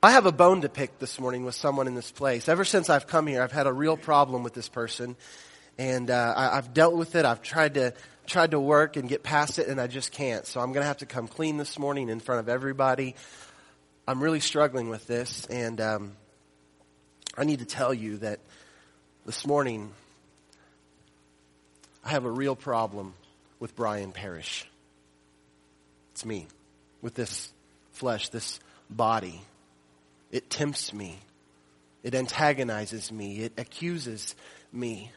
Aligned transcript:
I 0.00 0.12
have 0.12 0.26
a 0.26 0.32
bone 0.32 0.60
to 0.60 0.68
pick 0.68 1.00
this 1.00 1.18
morning 1.18 1.44
with 1.44 1.56
someone 1.56 1.88
in 1.88 1.96
this 1.96 2.12
place. 2.12 2.48
Ever 2.48 2.64
since 2.64 2.88
I've 2.88 3.08
come 3.08 3.26
here, 3.26 3.42
I've 3.42 3.50
had 3.50 3.66
a 3.66 3.72
real 3.72 3.96
problem 3.96 4.44
with 4.44 4.54
this 4.54 4.68
person, 4.68 5.16
and 5.76 6.08
uh, 6.08 6.34
I, 6.36 6.56
I've 6.56 6.72
dealt 6.72 6.94
with 6.94 7.16
it. 7.16 7.24
I've 7.24 7.42
tried 7.42 7.74
to 7.74 7.94
tried 8.24 8.52
to 8.52 8.60
work 8.60 8.96
and 8.96 9.08
get 9.08 9.24
past 9.24 9.58
it, 9.58 9.66
and 9.66 9.80
I 9.80 9.88
just 9.88 10.12
can't. 10.12 10.46
So 10.46 10.60
I'm 10.60 10.72
going 10.72 10.82
to 10.82 10.86
have 10.86 10.98
to 10.98 11.06
come 11.06 11.26
clean 11.26 11.56
this 11.56 11.80
morning 11.80 12.10
in 12.10 12.20
front 12.20 12.38
of 12.38 12.48
everybody. 12.48 13.16
I'm 14.06 14.22
really 14.22 14.38
struggling 14.38 14.88
with 14.88 15.04
this, 15.08 15.46
and 15.46 15.80
um, 15.80 16.12
I 17.36 17.42
need 17.42 17.58
to 17.58 17.64
tell 17.64 17.92
you 17.92 18.18
that 18.18 18.38
this 19.26 19.44
morning 19.48 19.90
I 22.04 22.10
have 22.10 22.24
a 22.24 22.30
real 22.30 22.54
problem 22.54 23.14
with 23.58 23.74
Brian 23.74 24.12
Parrish. 24.12 24.64
It's 26.12 26.24
me, 26.24 26.46
with 27.02 27.14
this 27.14 27.52
flesh, 27.90 28.28
this 28.28 28.60
body. 28.88 29.42
It 30.30 30.50
tempts 30.50 30.92
me. 30.92 31.18
It 32.02 32.14
antagonizes 32.14 33.10
me. 33.10 33.40
It 33.40 33.52
accuses 33.58 34.34
me. 34.72 35.10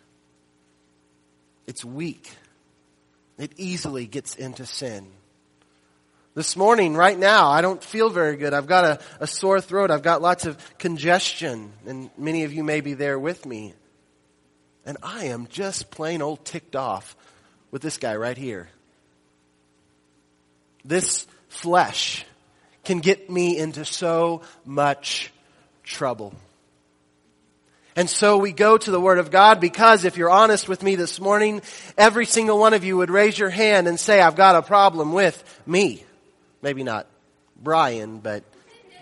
It's 1.68 1.86
weak. 1.86 2.30
It 3.38 3.54
easily 3.58 4.08
gets 4.08 4.36
into 4.36 4.66
sin. 4.66 5.08
This 6.34 6.56
morning, 6.56 6.96
right 6.96 7.18
now, 7.18 7.50
I 7.50 7.62
don't 7.62 7.84
feel 7.84 8.10
very 8.10 8.38
good. 8.38 8.54
I've 8.54 8.68
got 8.68 8.86
a, 8.86 9.00
a, 9.20 9.28
sore 9.28 9.60
throat. 9.60 9.92
I've 9.92 10.02
got 10.02 10.22
lots 10.22 10.46
of 10.46 10.58
congestion, 10.78 11.74
and 11.86 12.10
many 12.18 12.46
of 12.46 12.54
you 12.54 12.64
may 12.64 12.80
be 12.80 12.94
there 12.94 13.20
with 13.20 13.46
me. 13.46 13.74
And 14.86 14.98
I 15.04 15.26
am 15.26 15.48
just 15.48 15.92
plain 15.92 16.22
old 16.22 16.46
ticked 16.46 16.76
off 16.76 17.18
with 17.70 17.82
this 17.82 17.98
guy 17.98 18.16
right 18.16 18.38
here. 18.38 18.70
This 20.86 21.28
flesh 21.50 22.26
can 22.84 23.00
get 23.00 23.30
me 23.30 23.58
into 23.58 23.86
so 23.86 24.42
much 24.66 25.32
trouble. 25.84 26.34
And 27.96 28.10
so 28.10 28.38
we 28.38 28.54
go 28.54 28.78
to 28.78 28.92
the 28.92 29.02
Word 29.02 29.20
of 29.20 29.32
God 29.32 29.60
because 29.60 30.06
if 30.06 30.16
you're 30.16 30.30
honest 30.30 30.70
with 30.70 30.82
me 30.82 30.96
this 30.96 31.20
morning, 31.20 31.62
every 31.98 32.26
single 32.26 32.58
one 32.58 32.74
of 32.74 32.86
you 32.86 32.98
would 32.98 33.10
raise 33.10 33.38
your 33.38 33.50
hand 33.50 33.88
and 33.88 34.00
say, 34.00 34.22
I've 34.22 34.38
got 34.38 34.56
a 34.56 34.62
problem 34.62 35.12
with 35.12 35.62
me. 35.66 36.04
Maybe 36.62 36.84
not 36.84 37.06
Brian, 37.62 38.20
but 38.20 38.44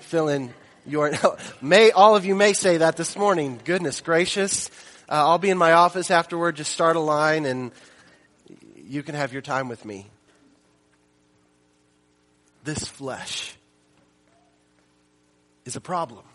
fill 0.02 0.28
in 0.28 0.54
your, 0.88 1.12
may, 1.62 1.92
all 1.92 2.16
of 2.16 2.26
you 2.26 2.34
may 2.34 2.54
say 2.54 2.78
that 2.78 2.98
this 2.98 3.16
morning. 3.16 3.60
Goodness 3.64 4.02
gracious. 4.02 4.70
Uh, 5.08 5.28
I'll 5.28 5.38
be 5.38 5.52
in 5.52 5.58
my 5.58 5.74
office 5.74 6.10
afterward, 6.10 6.56
just 6.56 6.72
start 6.72 6.96
a 6.96 7.00
line 7.00 7.46
and 7.46 7.72
you 8.76 9.04
can 9.04 9.14
have 9.14 9.34
your 9.34 9.44
time 9.44 9.70
with 9.70 9.86
me. 9.86 10.08
This 12.64 12.88
flesh 12.88 13.56
is 15.70 15.76
a 15.76 15.82
problem. 15.82 16.26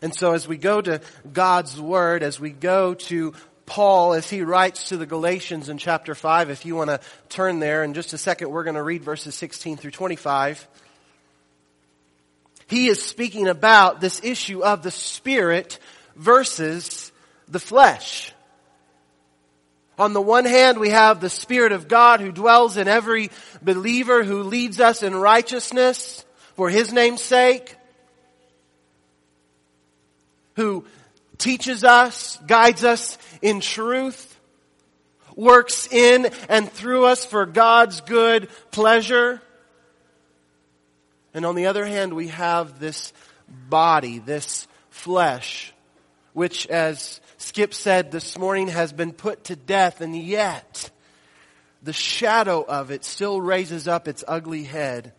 And 0.00 0.14
so 0.14 0.32
as 0.32 0.46
we 0.46 0.56
go 0.56 0.80
to 0.80 1.00
God's 1.32 1.80
Word, 1.80 2.22
as 2.22 2.38
we 2.38 2.50
go 2.50 2.94
to 2.94 3.34
Paul, 3.66 4.12
as 4.12 4.30
he 4.30 4.42
writes 4.42 4.90
to 4.90 4.96
the 4.96 5.06
Galatians 5.06 5.68
in 5.68 5.76
chapter 5.76 6.14
5, 6.14 6.50
if 6.50 6.64
you 6.64 6.76
want 6.76 6.90
to 6.90 7.00
turn 7.28 7.58
there 7.58 7.82
in 7.82 7.94
just 7.94 8.12
a 8.12 8.18
second, 8.18 8.50
we're 8.50 8.62
going 8.62 8.76
to 8.76 8.82
read 8.82 9.02
verses 9.02 9.34
16 9.34 9.76
through 9.76 9.90
25. 9.90 10.68
He 12.68 12.86
is 12.86 13.02
speaking 13.02 13.48
about 13.48 14.00
this 14.00 14.20
issue 14.22 14.62
of 14.62 14.84
the 14.84 14.92
Spirit 14.92 15.80
versus 16.14 17.10
the 17.48 17.58
flesh. 17.58 18.32
On 19.98 20.12
the 20.12 20.22
one 20.22 20.44
hand, 20.44 20.78
we 20.78 20.90
have 20.90 21.20
the 21.20 21.30
Spirit 21.30 21.72
of 21.72 21.88
God 21.88 22.20
who 22.20 22.30
dwells 22.30 22.76
in 22.76 22.86
every 22.86 23.30
believer 23.62 24.22
who 24.22 24.44
leads 24.44 24.78
us 24.78 25.02
in 25.02 25.16
righteousness 25.16 26.22
for 26.56 26.68
His 26.70 26.92
name's 26.92 27.22
sake, 27.22 27.76
who 30.54 30.84
teaches 31.38 31.84
us, 31.84 32.38
guides 32.46 32.82
us 32.82 33.18
in 33.42 33.60
truth, 33.60 34.38
works 35.36 35.86
in 35.92 36.26
and 36.48 36.70
through 36.72 37.04
us 37.04 37.24
for 37.24 37.44
God's 37.44 38.00
good 38.00 38.48
pleasure. 38.70 39.40
And 41.34 41.44
on 41.44 41.54
the 41.54 41.66
other 41.66 41.84
hand, 41.84 42.14
we 42.14 42.28
have 42.28 42.80
this 42.80 43.12
body, 43.48 44.18
this 44.18 44.66
flesh, 44.88 45.74
which 46.32 46.66
as 46.68 47.20
Skip 47.36 47.74
said 47.74 48.10
this 48.10 48.38
morning 48.38 48.68
has 48.68 48.94
been 48.94 49.12
put 49.12 49.44
to 49.44 49.56
death 49.56 50.00
and 50.00 50.16
yet 50.16 50.90
the 51.82 51.92
shadow 51.92 52.64
of 52.66 52.90
it 52.90 53.04
still 53.04 53.40
raises 53.40 53.86
up 53.86 54.08
its 54.08 54.24
ugly 54.26 54.64
head 54.64 55.12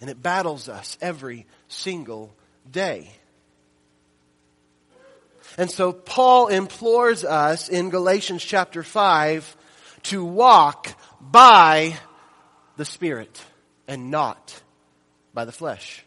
and 0.00 0.10
it 0.10 0.22
battles 0.22 0.68
us 0.68 0.98
every 1.00 1.46
single 1.68 2.34
day. 2.70 3.10
And 5.58 5.70
so 5.70 5.92
Paul 5.92 6.48
implores 6.48 7.24
us 7.24 7.68
in 7.68 7.90
Galatians 7.90 8.44
chapter 8.44 8.82
5 8.82 9.56
to 10.04 10.24
walk 10.24 10.88
by 11.20 11.96
the 12.76 12.84
Spirit 12.84 13.42
and 13.88 14.10
not 14.10 14.60
by 15.32 15.44
the 15.44 15.52
flesh. 15.52 16.04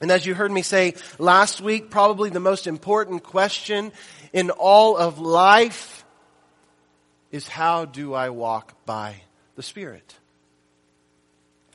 And 0.00 0.10
as 0.10 0.26
you 0.26 0.34
heard 0.34 0.50
me 0.50 0.62
say 0.62 0.94
last 1.18 1.60
week, 1.60 1.90
probably 1.90 2.28
the 2.28 2.40
most 2.40 2.66
important 2.66 3.22
question 3.22 3.92
in 4.32 4.50
all 4.50 4.96
of 4.96 5.18
life 5.18 6.04
is 7.30 7.48
how 7.48 7.84
do 7.84 8.12
I 8.12 8.30
walk 8.30 8.74
by 8.84 9.22
the 9.54 9.62
Spirit? 9.62 10.16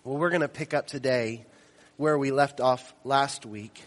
Well, 0.03 0.17
we're 0.17 0.31
going 0.31 0.41
to 0.41 0.47
pick 0.47 0.73
up 0.73 0.87
today 0.87 1.45
where 1.97 2.17
we 2.17 2.31
left 2.31 2.59
off 2.59 2.95
last 3.03 3.45
week 3.45 3.83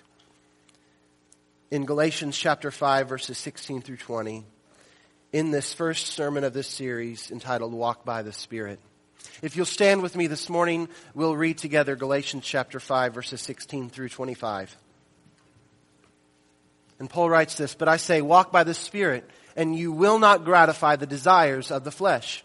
in 1.72 1.86
Galatians 1.86 2.38
chapter 2.38 2.70
5 2.70 3.08
verses 3.08 3.36
16 3.36 3.82
through 3.82 3.96
20 3.96 4.44
in 5.32 5.50
this 5.50 5.72
first 5.72 6.06
sermon 6.06 6.44
of 6.44 6.52
this 6.52 6.68
series 6.68 7.32
entitled 7.32 7.74
Walk 7.74 8.04
by 8.04 8.22
the 8.22 8.32
Spirit. 8.32 8.78
If 9.42 9.56
you'll 9.56 9.66
stand 9.66 10.02
with 10.02 10.14
me 10.14 10.28
this 10.28 10.48
morning, 10.48 10.88
we'll 11.14 11.34
read 11.34 11.58
together 11.58 11.96
Galatians 11.96 12.44
chapter 12.44 12.78
5 12.78 13.12
verses 13.12 13.40
16 13.40 13.90
through 13.90 14.10
25. 14.10 14.76
And 17.00 17.10
Paul 17.10 17.28
writes 17.28 17.56
this, 17.56 17.74
but 17.74 17.88
I 17.88 17.96
say 17.96 18.22
walk 18.22 18.52
by 18.52 18.62
the 18.62 18.72
Spirit 18.72 19.28
and 19.56 19.74
you 19.74 19.90
will 19.90 20.20
not 20.20 20.44
gratify 20.44 20.94
the 20.94 21.06
desires 21.06 21.72
of 21.72 21.82
the 21.82 21.90
flesh. 21.90 22.44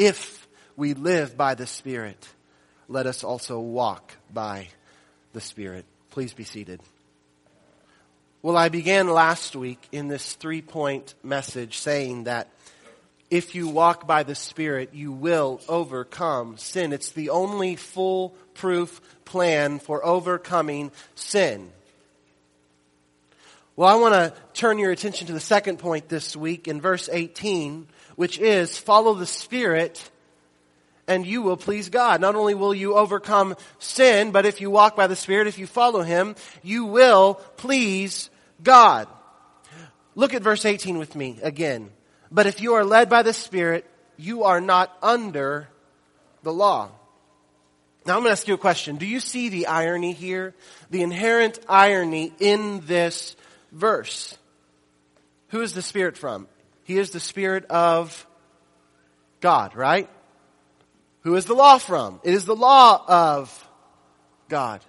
If 0.00 0.48
we 0.76 0.94
live 0.94 1.36
by 1.36 1.54
the 1.54 1.66
Spirit, 1.66 2.26
let 2.88 3.04
us 3.04 3.22
also 3.22 3.60
walk 3.60 4.16
by 4.32 4.68
the 5.34 5.42
Spirit. 5.42 5.84
Please 6.08 6.32
be 6.32 6.44
seated. 6.44 6.80
Well, 8.40 8.56
I 8.56 8.70
began 8.70 9.10
last 9.10 9.54
week 9.54 9.86
in 9.92 10.08
this 10.08 10.36
three 10.36 10.62
point 10.62 11.12
message 11.22 11.76
saying 11.76 12.24
that 12.24 12.48
if 13.28 13.54
you 13.54 13.68
walk 13.68 14.06
by 14.06 14.22
the 14.22 14.34
Spirit, 14.34 14.94
you 14.94 15.12
will 15.12 15.60
overcome 15.68 16.56
sin. 16.56 16.94
It's 16.94 17.12
the 17.12 17.28
only 17.28 17.76
foolproof 17.76 19.02
plan 19.26 19.80
for 19.80 20.02
overcoming 20.02 20.92
sin. 21.14 21.70
Well, 23.76 23.90
I 23.90 23.96
want 23.96 24.14
to 24.14 24.32
turn 24.54 24.78
your 24.78 24.92
attention 24.92 25.26
to 25.26 25.34
the 25.34 25.40
second 25.40 25.78
point 25.78 26.08
this 26.08 26.34
week 26.34 26.68
in 26.68 26.80
verse 26.80 27.10
18 27.12 27.86
which 28.20 28.38
is 28.38 28.76
follow 28.76 29.14
the 29.14 29.24
Spirit 29.24 30.10
and 31.08 31.24
you 31.24 31.40
will 31.40 31.56
please 31.56 31.88
God. 31.88 32.20
Not 32.20 32.36
only 32.36 32.52
will 32.52 32.74
you 32.74 32.94
overcome 32.94 33.56
sin, 33.78 34.30
but 34.30 34.44
if 34.44 34.60
you 34.60 34.70
walk 34.70 34.94
by 34.94 35.06
the 35.06 35.16
Spirit, 35.16 35.46
if 35.46 35.58
you 35.58 35.66
follow 35.66 36.02
Him, 36.02 36.36
you 36.62 36.84
will 36.84 37.40
please 37.56 38.28
God. 38.62 39.08
Look 40.14 40.34
at 40.34 40.42
verse 40.42 40.66
18 40.66 40.98
with 40.98 41.16
me 41.16 41.38
again. 41.42 41.88
But 42.30 42.46
if 42.46 42.60
you 42.60 42.74
are 42.74 42.84
led 42.84 43.08
by 43.08 43.22
the 43.22 43.32
Spirit, 43.32 43.86
you 44.18 44.44
are 44.44 44.60
not 44.60 44.94
under 45.02 45.70
the 46.42 46.52
law. 46.52 46.90
Now 48.04 48.16
I'm 48.16 48.20
going 48.20 48.26
to 48.28 48.32
ask 48.32 48.46
you 48.46 48.52
a 48.52 48.58
question. 48.58 48.96
Do 48.96 49.06
you 49.06 49.20
see 49.20 49.48
the 49.48 49.68
irony 49.68 50.12
here? 50.12 50.54
The 50.90 51.00
inherent 51.00 51.58
irony 51.70 52.34
in 52.38 52.82
this 52.84 53.34
verse. 53.72 54.36
Who 55.48 55.62
is 55.62 55.72
the 55.72 55.80
Spirit 55.80 56.18
from? 56.18 56.48
He 56.90 56.98
is 56.98 57.12
the 57.12 57.20
Spirit 57.20 57.66
of 57.66 58.26
God, 59.40 59.76
right? 59.76 60.10
Who 61.20 61.36
is 61.36 61.44
the 61.44 61.54
law 61.54 61.78
from? 61.78 62.18
It 62.24 62.34
is 62.34 62.46
the 62.46 62.56
law 62.56 63.04
of 63.06 63.68
God. 64.48 64.84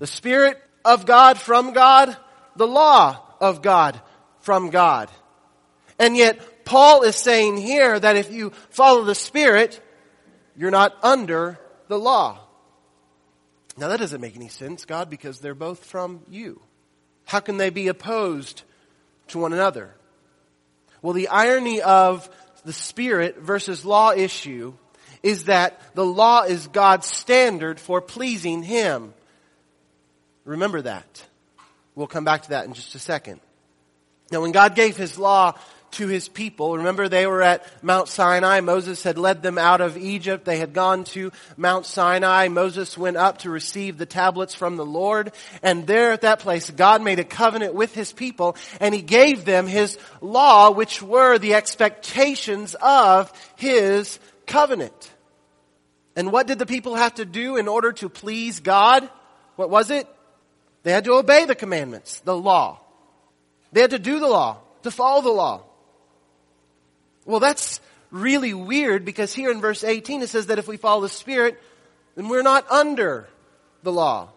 The 0.00 0.08
Spirit 0.08 0.60
of 0.84 1.06
God 1.06 1.38
from 1.38 1.72
God, 1.72 2.16
the 2.56 2.66
law 2.66 3.22
of 3.40 3.62
God 3.62 4.00
from 4.40 4.70
God. 4.70 5.08
And 6.00 6.16
yet, 6.16 6.64
Paul 6.64 7.02
is 7.02 7.14
saying 7.14 7.58
here 7.58 8.00
that 8.00 8.16
if 8.16 8.32
you 8.32 8.50
follow 8.70 9.04
the 9.04 9.14
Spirit, 9.14 9.80
you're 10.56 10.72
not 10.72 10.96
under 11.00 11.60
the 11.86 11.96
law. 11.96 12.40
Now 13.76 13.86
that 13.86 14.00
doesn't 14.00 14.20
make 14.20 14.34
any 14.34 14.48
sense, 14.48 14.84
God, 14.84 15.08
because 15.08 15.38
they're 15.38 15.54
both 15.54 15.84
from 15.84 16.22
you. 16.28 16.60
How 17.24 17.38
can 17.38 17.56
they 17.56 17.70
be 17.70 17.86
opposed 17.86 18.64
to 19.28 19.38
one 19.38 19.52
another? 19.52 19.94
Well, 21.02 21.12
the 21.12 21.28
irony 21.28 21.82
of 21.82 22.30
the 22.64 22.72
Spirit 22.72 23.38
versus 23.38 23.84
law 23.84 24.12
issue 24.12 24.72
is 25.22 25.44
that 25.44 25.80
the 25.94 26.04
law 26.04 26.42
is 26.42 26.68
God's 26.68 27.06
standard 27.06 27.78
for 27.78 28.00
pleasing 28.00 28.62
Him. 28.62 29.12
Remember 30.44 30.82
that. 30.82 31.24
We'll 31.94 32.06
come 32.06 32.24
back 32.24 32.42
to 32.42 32.50
that 32.50 32.66
in 32.66 32.72
just 32.72 32.94
a 32.94 32.98
second. 32.98 33.40
Now, 34.30 34.40
when 34.40 34.52
God 34.52 34.74
gave 34.74 34.96
His 34.96 35.18
law 35.18 35.54
to 35.92 36.06
his 36.06 36.28
people. 36.28 36.76
Remember 36.76 37.08
they 37.08 37.26
were 37.26 37.42
at 37.42 37.66
Mount 37.82 38.08
Sinai. 38.08 38.60
Moses 38.60 39.02
had 39.02 39.18
led 39.18 39.42
them 39.42 39.58
out 39.58 39.80
of 39.80 39.96
Egypt. 39.96 40.44
They 40.44 40.58
had 40.58 40.72
gone 40.72 41.04
to 41.04 41.32
Mount 41.56 41.86
Sinai. 41.86 42.48
Moses 42.48 42.96
went 42.96 43.16
up 43.16 43.38
to 43.38 43.50
receive 43.50 43.98
the 43.98 44.06
tablets 44.06 44.54
from 44.54 44.76
the 44.76 44.86
Lord. 44.86 45.32
And 45.62 45.86
there 45.86 46.12
at 46.12 46.22
that 46.22 46.40
place, 46.40 46.70
God 46.70 47.02
made 47.02 47.18
a 47.18 47.24
covenant 47.24 47.74
with 47.74 47.94
his 47.94 48.12
people 48.12 48.56
and 48.80 48.94
he 48.94 49.02
gave 49.02 49.44
them 49.44 49.66
his 49.66 49.98
law, 50.20 50.70
which 50.70 51.02
were 51.02 51.38
the 51.38 51.54
expectations 51.54 52.74
of 52.80 53.32
his 53.56 54.18
covenant. 54.46 55.10
And 56.14 56.30
what 56.30 56.46
did 56.46 56.58
the 56.58 56.66
people 56.66 56.94
have 56.94 57.14
to 57.14 57.24
do 57.24 57.56
in 57.56 57.68
order 57.68 57.92
to 57.92 58.08
please 58.08 58.60
God? 58.60 59.08
What 59.56 59.70
was 59.70 59.90
it? 59.90 60.06
They 60.82 60.92
had 60.92 61.04
to 61.04 61.14
obey 61.14 61.44
the 61.44 61.54
commandments, 61.54 62.20
the 62.20 62.36
law. 62.36 62.80
They 63.72 63.80
had 63.80 63.90
to 63.90 63.98
do 63.98 64.18
the 64.18 64.28
law, 64.28 64.58
to 64.82 64.90
follow 64.90 65.22
the 65.22 65.30
law. 65.30 65.62
Well, 67.24 67.40
that's 67.40 67.80
really 68.10 68.54
weird 68.54 69.04
because 69.04 69.32
here 69.32 69.50
in 69.50 69.60
verse 69.60 69.84
18 69.84 70.22
it 70.22 70.28
says 70.28 70.46
that 70.46 70.58
if 70.58 70.68
we 70.68 70.76
follow 70.76 71.02
the 71.02 71.08
Spirit, 71.08 71.60
then 72.14 72.28
we're 72.28 72.42
not 72.42 72.70
under 72.70 73.28
the 73.82 73.92
law. 73.92 74.28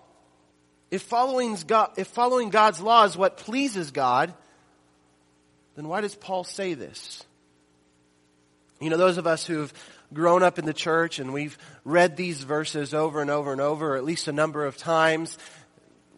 If 0.91 1.01
following, 1.01 1.57
God, 1.67 1.91
if 1.97 2.07
following 2.07 2.49
God's 2.49 2.79
law 2.79 3.03
is 3.03 3.17
what 3.17 3.37
pleases 3.37 3.91
God, 3.91 4.33
then 5.75 5.87
why 5.87 6.01
does 6.01 6.15
Paul 6.15 6.43
say 6.43 6.73
this? 6.73 7.23
You 8.79 8.89
know, 8.89 8.97
those 8.97 9.17
of 9.17 9.27
us 9.27 9.45
who've 9.45 9.73
grown 10.13 10.43
up 10.43 10.59
in 10.59 10.65
the 10.65 10.73
church 10.73 11.19
and 11.19 11.33
we've 11.33 11.57
read 11.83 12.15
these 12.15 12.41
verses 12.41 12.93
over 12.93 13.21
and 13.21 13.29
over 13.29 13.51
and 13.51 13.61
over, 13.61 13.97
at 13.97 14.05
least 14.05 14.27
a 14.27 14.31
number 14.31 14.65
of 14.65 14.77
times, 14.77 15.37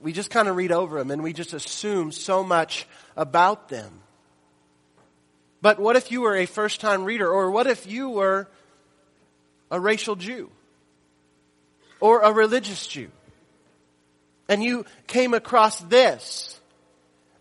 we 0.01 0.13
just 0.13 0.29
kind 0.29 0.47
of 0.47 0.55
read 0.55 0.71
over 0.71 0.99
them 0.99 1.11
and 1.11 1.23
we 1.23 1.33
just 1.33 1.53
assume 1.53 2.11
so 2.11 2.43
much 2.43 2.87
about 3.15 3.69
them. 3.69 4.01
But 5.67 5.79
what 5.79 5.97
if 5.97 6.13
you 6.13 6.21
were 6.21 6.33
a 6.33 6.45
first 6.45 6.79
time 6.79 7.03
reader? 7.03 7.29
Or 7.29 7.51
what 7.51 7.67
if 7.67 7.85
you 7.85 8.07
were 8.07 8.47
a 9.69 9.77
racial 9.77 10.15
Jew? 10.15 10.49
Or 11.99 12.21
a 12.21 12.31
religious 12.31 12.87
Jew? 12.87 13.09
And 14.47 14.63
you 14.63 14.85
came 15.07 15.33
across 15.33 15.81
this. 15.81 16.57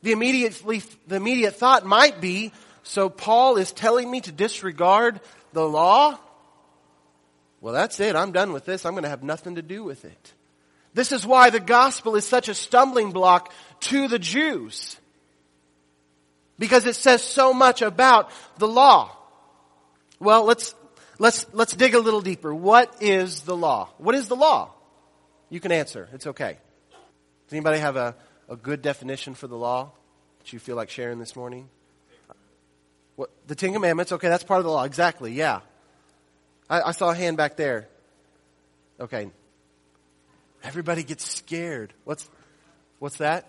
The 0.02 0.10
the 0.10 1.16
immediate 1.16 1.54
thought 1.54 1.86
might 1.86 2.20
be, 2.20 2.50
so 2.82 3.08
Paul 3.08 3.58
is 3.58 3.70
telling 3.70 4.10
me 4.10 4.20
to 4.22 4.32
disregard 4.32 5.20
the 5.52 5.62
law? 5.62 6.18
Well, 7.60 7.74
that's 7.74 8.00
it. 8.00 8.16
I'm 8.16 8.32
done 8.32 8.52
with 8.52 8.64
this. 8.64 8.84
I'm 8.84 8.94
going 8.94 9.04
to 9.04 9.08
have 9.08 9.22
nothing 9.22 9.54
to 9.54 9.62
do 9.62 9.84
with 9.84 10.04
it. 10.04 10.32
This 10.94 11.12
is 11.12 11.24
why 11.24 11.50
the 11.50 11.60
gospel 11.60 12.16
is 12.16 12.24
such 12.24 12.48
a 12.48 12.54
stumbling 12.54 13.12
block 13.12 13.52
to 13.82 14.08
the 14.08 14.18
Jews. 14.18 14.96
Because 16.58 16.86
it 16.86 16.96
says 16.96 17.22
so 17.22 17.52
much 17.52 17.82
about 17.82 18.30
the 18.58 18.68
law. 18.68 19.14
Well, 20.18 20.44
let's, 20.44 20.74
let's, 21.18 21.46
let's 21.52 21.74
dig 21.74 21.94
a 21.94 21.98
little 21.98 22.22
deeper. 22.22 22.54
What 22.54 23.02
is 23.02 23.42
the 23.42 23.56
law? 23.56 23.90
What 23.98 24.14
is 24.14 24.28
the 24.28 24.36
law? 24.36 24.72
You 25.50 25.60
can 25.60 25.70
answer. 25.72 26.08
It's 26.12 26.26
okay. 26.26 26.56
Does 27.46 27.52
anybody 27.52 27.78
have 27.78 27.96
a, 27.96 28.16
a 28.48 28.56
good 28.56 28.82
definition 28.82 29.34
for 29.34 29.46
the 29.46 29.56
law 29.56 29.90
that 30.38 30.52
you 30.52 30.58
feel 30.58 30.76
like 30.76 30.90
sharing 30.90 31.18
this 31.18 31.36
morning? 31.36 31.68
What, 33.16 33.30
the 33.46 33.54
Ten 33.54 33.72
Commandments. 33.72 34.12
Okay, 34.12 34.28
that's 34.28 34.44
part 34.44 34.58
of 34.58 34.64
the 34.64 34.70
law. 34.70 34.84
Exactly. 34.84 35.32
Yeah. 35.32 35.60
I, 36.68 36.80
I 36.80 36.90
saw 36.92 37.10
a 37.10 37.14
hand 37.14 37.36
back 37.36 37.56
there. 37.56 37.88
Okay. 38.98 39.30
Everybody 40.64 41.02
gets 41.02 41.24
scared. 41.30 41.92
What's, 42.04 42.28
what's 42.98 43.18
that? 43.18 43.46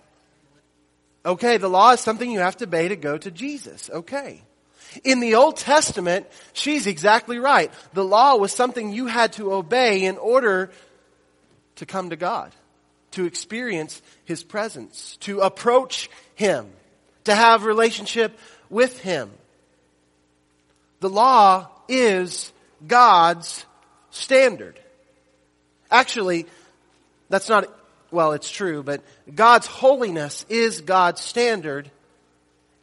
Okay, 1.27 1.57
the 1.57 1.69
law 1.69 1.91
is 1.91 1.99
something 1.99 2.31
you 2.31 2.39
have 2.39 2.55
to 2.57 2.63
obey 2.63 2.87
to 2.87 2.95
go 2.95 3.17
to 3.17 3.29
Jesus. 3.29 3.89
Okay. 3.89 4.41
In 5.03 5.19
the 5.19 5.35
Old 5.35 5.57
Testament, 5.57 6.25
she's 6.53 6.87
exactly 6.87 7.37
right. 7.37 7.69
The 7.93 8.05
law 8.05 8.37
was 8.37 8.53
something 8.53 8.93
you 8.93 9.07
had 9.07 9.33
to 9.33 9.51
obey 9.51 10.05
in 10.05 10.17
order 10.17 10.71
to 11.75 11.85
come 11.85 12.11
to 12.11 12.15
God, 12.15 12.55
to 13.11 13.25
experience 13.25 14.01
His 14.23 14.41
presence, 14.41 15.17
to 15.21 15.41
approach 15.41 16.09
Him, 16.35 16.69
to 17.25 17.35
have 17.35 17.65
relationship 17.65 18.39
with 18.69 18.97
Him. 19.01 19.29
The 21.01 21.09
law 21.09 21.67
is 21.89 22.53
God's 22.87 23.65
standard. 24.11 24.79
Actually, 25.91 26.45
that's 27.27 27.49
not 27.49 27.67
well, 28.11 28.31
it's 28.31 28.49
true, 28.49 28.83
but 28.83 29.01
God's 29.33 29.67
holiness 29.67 30.45
is 30.49 30.81
God's 30.81 31.21
standard, 31.21 31.91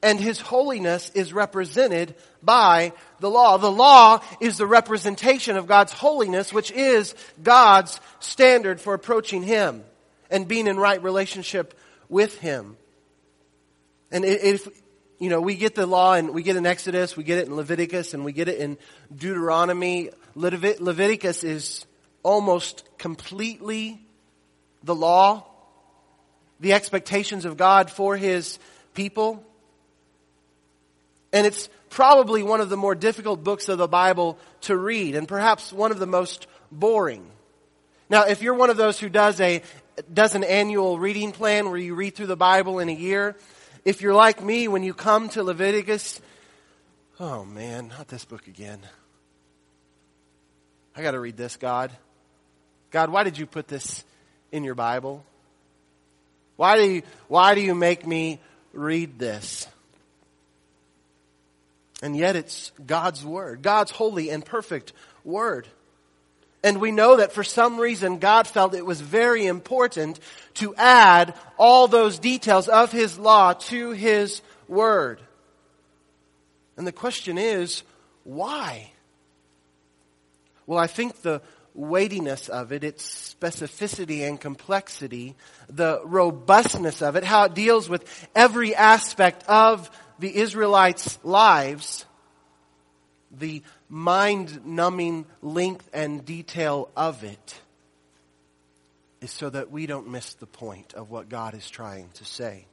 and 0.02 0.20
His 0.20 0.40
holiness 0.40 1.10
is 1.14 1.32
represented 1.32 2.14
by 2.42 2.92
the 3.20 3.30
law. 3.30 3.56
The 3.56 3.70
law 3.70 4.20
is 4.40 4.58
the 4.58 4.66
representation 4.66 5.56
of 5.56 5.66
God's 5.66 5.92
holiness, 5.92 6.52
which 6.52 6.70
is 6.70 7.14
God's 7.42 8.00
standard 8.20 8.80
for 8.80 8.92
approaching 8.92 9.42
Him 9.42 9.82
and 10.30 10.46
being 10.46 10.66
in 10.66 10.76
right 10.76 11.02
relationship 11.02 11.78
with 12.08 12.38
Him. 12.38 12.76
And 14.10 14.24
if, 14.24 14.68
you 15.18 15.30
know, 15.30 15.40
we 15.40 15.54
get 15.54 15.74
the 15.74 15.86
law 15.86 16.14
and 16.14 16.30
we 16.30 16.42
get 16.42 16.56
in 16.56 16.66
Exodus, 16.66 17.16
we 17.16 17.24
get 17.24 17.38
it 17.38 17.46
in 17.46 17.56
Leviticus, 17.56 18.12
and 18.12 18.24
we 18.24 18.32
get 18.32 18.48
it 18.48 18.58
in 18.58 18.76
Deuteronomy. 19.16 20.10
Leviticus 20.34 21.44
is 21.44 21.86
almost 22.22 22.84
completely 22.98 24.03
the 24.84 24.94
law, 24.94 25.46
the 26.60 26.72
expectations 26.72 27.44
of 27.44 27.56
God 27.56 27.90
for 27.90 28.16
His 28.16 28.58
people. 28.94 29.44
And 31.32 31.46
it's 31.46 31.68
probably 31.90 32.42
one 32.42 32.60
of 32.60 32.68
the 32.68 32.76
more 32.76 32.94
difficult 32.94 33.42
books 33.42 33.68
of 33.68 33.78
the 33.78 33.88
Bible 33.88 34.38
to 34.62 34.76
read 34.76 35.16
and 35.16 35.26
perhaps 35.26 35.72
one 35.72 35.90
of 35.90 35.98
the 35.98 36.06
most 36.06 36.46
boring. 36.70 37.26
Now, 38.08 38.26
if 38.26 38.42
you're 38.42 38.54
one 38.54 38.70
of 38.70 38.76
those 38.76 39.00
who 39.00 39.08
does 39.08 39.40
a, 39.40 39.62
does 40.12 40.34
an 40.34 40.44
annual 40.44 40.98
reading 40.98 41.32
plan 41.32 41.68
where 41.68 41.78
you 41.78 41.94
read 41.94 42.14
through 42.14 42.26
the 42.26 42.36
Bible 42.36 42.78
in 42.78 42.88
a 42.88 42.94
year, 42.94 43.36
if 43.84 44.02
you're 44.02 44.14
like 44.14 44.42
me, 44.42 44.68
when 44.68 44.82
you 44.82 44.94
come 44.94 45.28
to 45.30 45.42
Leviticus, 45.42 46.20
oh 47.18 47.44
man, 47.44 47.88
not 47.88 48.08
this 48.08 48.24
book 48.24 48.46
again. 48.46 48.80
I 50.96 51.02
gotta 51.02 51.18
read 51.18 51.36
this, 51.36 51.56
God. 51.56 51.90
God, 52.90 53.10
why 53.10 53.24
did 53.24 53.38
you 53.38 53.46
put 53.46 53.66
this 53.66 54.04
in 54.54 54.62
your 54.62 54.76
Bible? 54.76 55.24
Why 56.54 56.76
do 56.76 56.84
you, 56.84 57.02
why 57.26 57.56
do 57.56 57.60
you 57.60 57.74
make 57.74 58.06
me 58.06 58.38
read 58.72 59.18
this? 59.18 59.66
And 62.00 62.16
yet 62.16 62.36
it's 62.36 62.70
God's 62.86 63.24
Word, 63.24 63.62
God's 63.62 63.90
holy 63.90 64.30
and 64.30 64.44
perfect 64.44 64.92
Word. 65.24 65.66
And 66.62 66.80
we 66.80 66.92
know 66.92 67.16
that 67.16 67.32
for 67.32 67.42
some 67.42 67.80
reason 67.80 68.18
God 68.20 68.46
felt 68.46 68.74
it 68.74 68.86
was 68.86 69.00
very 69.00 69.44
important 69.44 70.20
to 70.54 70.72
add 70.76 71.34
all 71.58 71.88
those 71.88 72.20
details 72.20 72.68
of 72.68 72.92
His 72.92 73.18
law 73.18 73.54
to 73.54 73.90
His 73.90 74.40
Word. 74.68 75.20
And 76.76 76.86
the 76.86 76.92
question 76.92 77.38
is, 77.38 77.82
why? 78.22 78.92
Well, 80.66 80.78
I 80.78 80.86
think 80.86 81.22
the 81.22 81.42
weightiness 81.74 82.48
of 82.48 82.72
it, 82.72 82.84
its 82.84 83.34
specificity 83.34 84.26
and 84.26 84.40
complexity, 84.40 85.34
the 85.68 86.00
robustness 86.04 87.02
of 87.02 87.16
it, 87.16 87.24
how 87.24 87.44
it 87.44 87.54
deals 87.54 87.88
with 87.88 88.28
every 88.34 88.74
aspect 88.74 89.44
of 89.48 89.90
the 90.18 90.34
Israelites' 90.36 91.18
lives, 91.24 92.06
the 93.32 93.62
mind 93.88 94.64
numbing 94.64 95.26
length 95.42 95.88
and 95.92 96.24
detail 96.24 96.88
of 96.96 97.24
it 97.24 97.60
is 99.20 99.32
so 99.32 99.50
that 99.50 99.70
we 99.70 99.86
don't 99.86 100.08
miss 100.08 100.34
the 100.34 100.46
point 100.46 100.94
of 100.94 101.10
what 101.10 101.28
God 101.28 101.54
is 101.54 101.68
trying 101.68 102.10
to 102.14 102.24
say. 102.24 102.66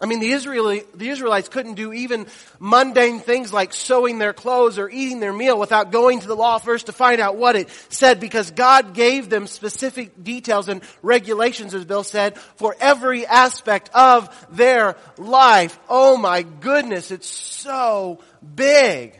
I 0.00 0.06
mean, 0.06 0.18
the, 0.18 0.32
Israeli, 0.32 0.82
the 0.94 1.08
Israelites 1.08 1.48
couldn't 1.48 1.74
do 1.74 1.92
even 1.92 2.26
mundane 2.58 3.20
things 3.20 3.52
like 3.52 3.72
sewing 3.72 4.18
their 4.18 4.32
clothes 4.32 4.76
or 4.76 4.88
eating 4.90 5.20
their 5.20 5.32
meal 5.32 5.58
without 5.58 5.92
going 5.92 6.18
to 6.20 6.26
the 6.26 6.34
law 6.34 6.58
first 6.58 6.86
to 6.86 6.92
find 6.92 7.20
out 7.20 7.36
what 7.36 7.54
it 7.54 7.68
said 7.90 8.18
because 8.18 8.50
God 8.50 8.92
gave 8.92 9.30
them 9.30 9.46
specific 9.46 10.24
details 10.24 10.68
and 10.68 10.82
regulations, 11.00 11.74
as 11.74 11.84
Bill 11.84 12.02
said, 12.02 12.36
for 12.56 12.76
every 12.80 13.24
aspect 13.24 13.88
of 13.94 14.28
their 14.50 14.96
life. 15.16 15.78
Oh 15.88 16.16
my 16.16 16.42
goodness, 16.42 17.12
it's 17.12 17.28
so 17.28 18.18
big, 18.54 19.18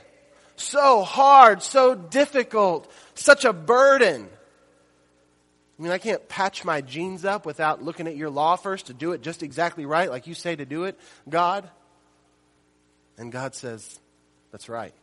so 0.56 1.02
hard, 1.02 1.62
so 1.62 1.94
difficult, 1.94 2.90
such 3.14 3.44
a 3.44 3.52
burden. 3.52 4.28
I 5.78 5.82
mean, 5.82 5.90
I 5.90 5.98
can't 5.98 6.28
patch 6.28 6.64
my 6.64 6.80
jeans 6.80 7.24
up 7.24 7.44
without 7.46 7.82
looking 7.82 8.06
at 8.06 8.16
your 8.16 8.30
law 8.30 8.56
first 8.56 8.86
to 8.86 8.94
do 8.94 9.12
it 9.12 9.22
just 9.22 9.42
exactly 9.42 9.86
right, 9.86 10.08
like 10.08 10.26
you 10.26 10.34
say 10.34 10.54
to 10.54 10.64
do 10.64 10.84
it, 10.84 10.98
God. 11.28 11.68
And 13.18 13.32
God 13.32 13.54
says, 13.54 13.98
that's 14.52 14.68
right. 14.68 14.94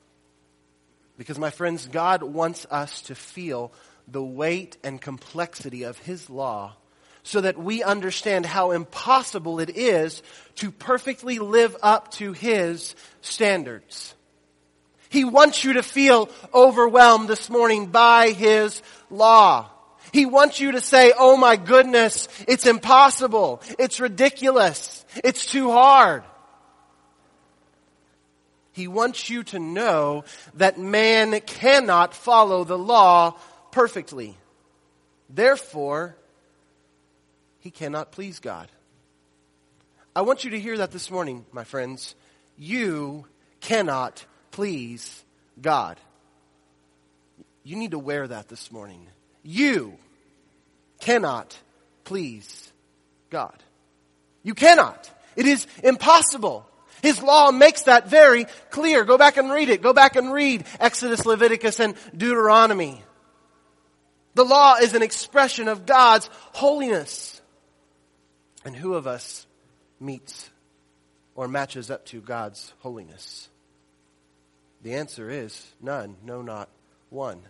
Because, 1.17 1.37
my 1.37 1.49
friends, 1.49 1.87
God 1.87 2.23
wants 2.23 2.65
us 2.71 3.01
to 3.03 3.15
feel 3.15 3.73
the 4.07 4.23
weight 4.23 4.77
and 4.83 4.99
complexity 4.99 5.83
of 5.83 5.97
His 5.97 6.29
law 6.29 6.75
so 7.23 7.41
that 7.41 7.57
we 7.57 7.83
understand 7.83 8.45
how 8.45 8.71
impossible 8.71 9.59
it 9.59 9.69
is 9.69 10.23
to 10.55 10.71
perfectly 10.71 11.37
live 11.39 11.75
up 11.83 12.11
to 12.13 12.31
His 12.31 12.95
standards. 13.21 14.15
He 15.09 15.25
wants 15.25 15.63
you 15.63 15.73
to 15.73 15.83
feel 15.83 16.29
overwhelmed 16.53 17.27
this 17.27 17.49
morning 17.49 17.87
by 17.87 18.31
His 18.31 18.81
law. 19.09 19.69
He 20.11 20.25
wants 20.25 20.59
you 20.59 20.73
to 20.73 20.81
say, 20.81 21.13
oh 21.17 21.37
my 21.37 21.55
goodness, 21.55 22.27
it's 22.47 22.65
impossible. 22.65 23.61
It's 23.79 23.99
ridiculous. 23.99 25.05
It's 25.23 25.45
too 25.45 25.71
hard. 25.71 26.23
He 28.73 28.87
wants 28.87 29.29
you 29.29 29.43
to 29.43 29.59
know 29.59 30.23
that 30.55 30.79
man 30.79 31.39
cannot 31.41 32.13
follow 32.13 32.63
the 32.63 32.77
law 32.77 33.37
perfectly. 33.71 34.37
Therefore, 35.29 36.15
he 37.59 37.71
cannot 37.71 38.11
please 38.11 38.39
God. 38.39 38.69
I 40.15 40.21
want 40.21 40.43
you 40.43 40.51
to 40.51 40.59
hear 40.59 40.77
that 40.77 40.91
this 40.91 41.09
morning, 41.09 41.45
my 41.51 41.63
friends. 41.63 42.15
You 42.57 43.25
cannot 43.61 44.25
please 44.51 45.23
God. 45.61 45.97
You 47.63 47.75
need 47.75 47.91
to 47.91 47.99
wear 47.99 48.27
that 48.27 48.49
this 48.49 48.71
morning. 48.71 49.07
You 49.43 49.97
cannot 50.99 51.57
please 52.03 52.71
God. 53.29 53.55
You 54.43 54.53
cannot. 54.53 55.09
It 55.35 55.45
is 55.45 55.65
impossible. 55.83 56.67
His 57.01 57.21
law 57.21 57.51
makes 57.51 57.83
that 57.83 58.07
very 58.07 58.45
clear. 58.69 59.03
Go 59.03 59.17
back 59.17 59.37
and 59.37 59.51
read 59.51 59.69
it. 59.69 59.81
Go 59.81 59.93
back 59.93 60.15
and 60.15 60.31
read 60.31 60.65
Exodus, 60.79 61.25
Leviticus, 61.25 61.79
and 61.79 61.95
Deuteronomy. 62.15 63.01
The 64.35 64.45
law 64.45 64.75
is 64.75 64.93
an 64.93 65.01
expression 65.01 65.67
of 65.67 65.85
God's 65.85 66.29
holiness. 66.53 67.41
And 68.63 68.75
who 68.75 68.93
of 68.93 69.07
us 69.07 69.47
meets 69.99 70.49
or 71.35 71.47
matches 71.47 71.89
up 71.89 72.05
to 72.07 72.21
God's 72.21 72.71
holiness? 72.79 73.49
The 74.83 74.95
answer 74.95 75.29
is 75.29 75.71
none, 75.81 76.17
no, 76.23 76.41
not 76.41 76.69
one. 77.09 77.41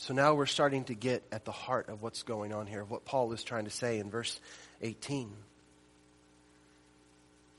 So 0.00 0.14
now 0.14 0.32
we're 0.32 0.46
starting 0.46 0.84
to 0.84 0.94
get 0.94 1.22
at 1.30 1.44
the 1.44 1.52
heart 1.52 1.90
of 1.90 2.00
what's 2.00 2.22
going 2.22 2.54
on 2.54 2.66
here, 2.66 2.80
of 2.80 2.90
what 2.90 3.04
Paul 3.04 3.30
is 3.34 3.44
trying 3.44 3.66
to 3.66 3.70
say 3.70 3.98
in 3.98 4.08
verse 4.08 4.40
18. 4.80 5.30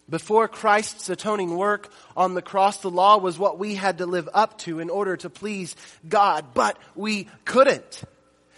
Before 0.09 0.47
Christ's 0.47 1.07
atoning 1.07 1.55
work 1.55 1.93
on 2.17 2.33
the 2.33 2.41
cross, 2.41 2.77
the 2.77 2.89
law 2.89 3.19
was 3.19 3.37
what 3.37 3.59
we 3.59 3.75
had 3.75 3.99
to 3.99 4.07
live 4.07 4.27
up 4.33 4.57
to 4.61 4.79
in 4.79 4.89
order 4.89 5.15
to 5.17 5.29
please 5.29 5.75
God, 6.09 6.55
but 6.55 6.79
we 6.95 7.27
couldn't. 7.45 8.03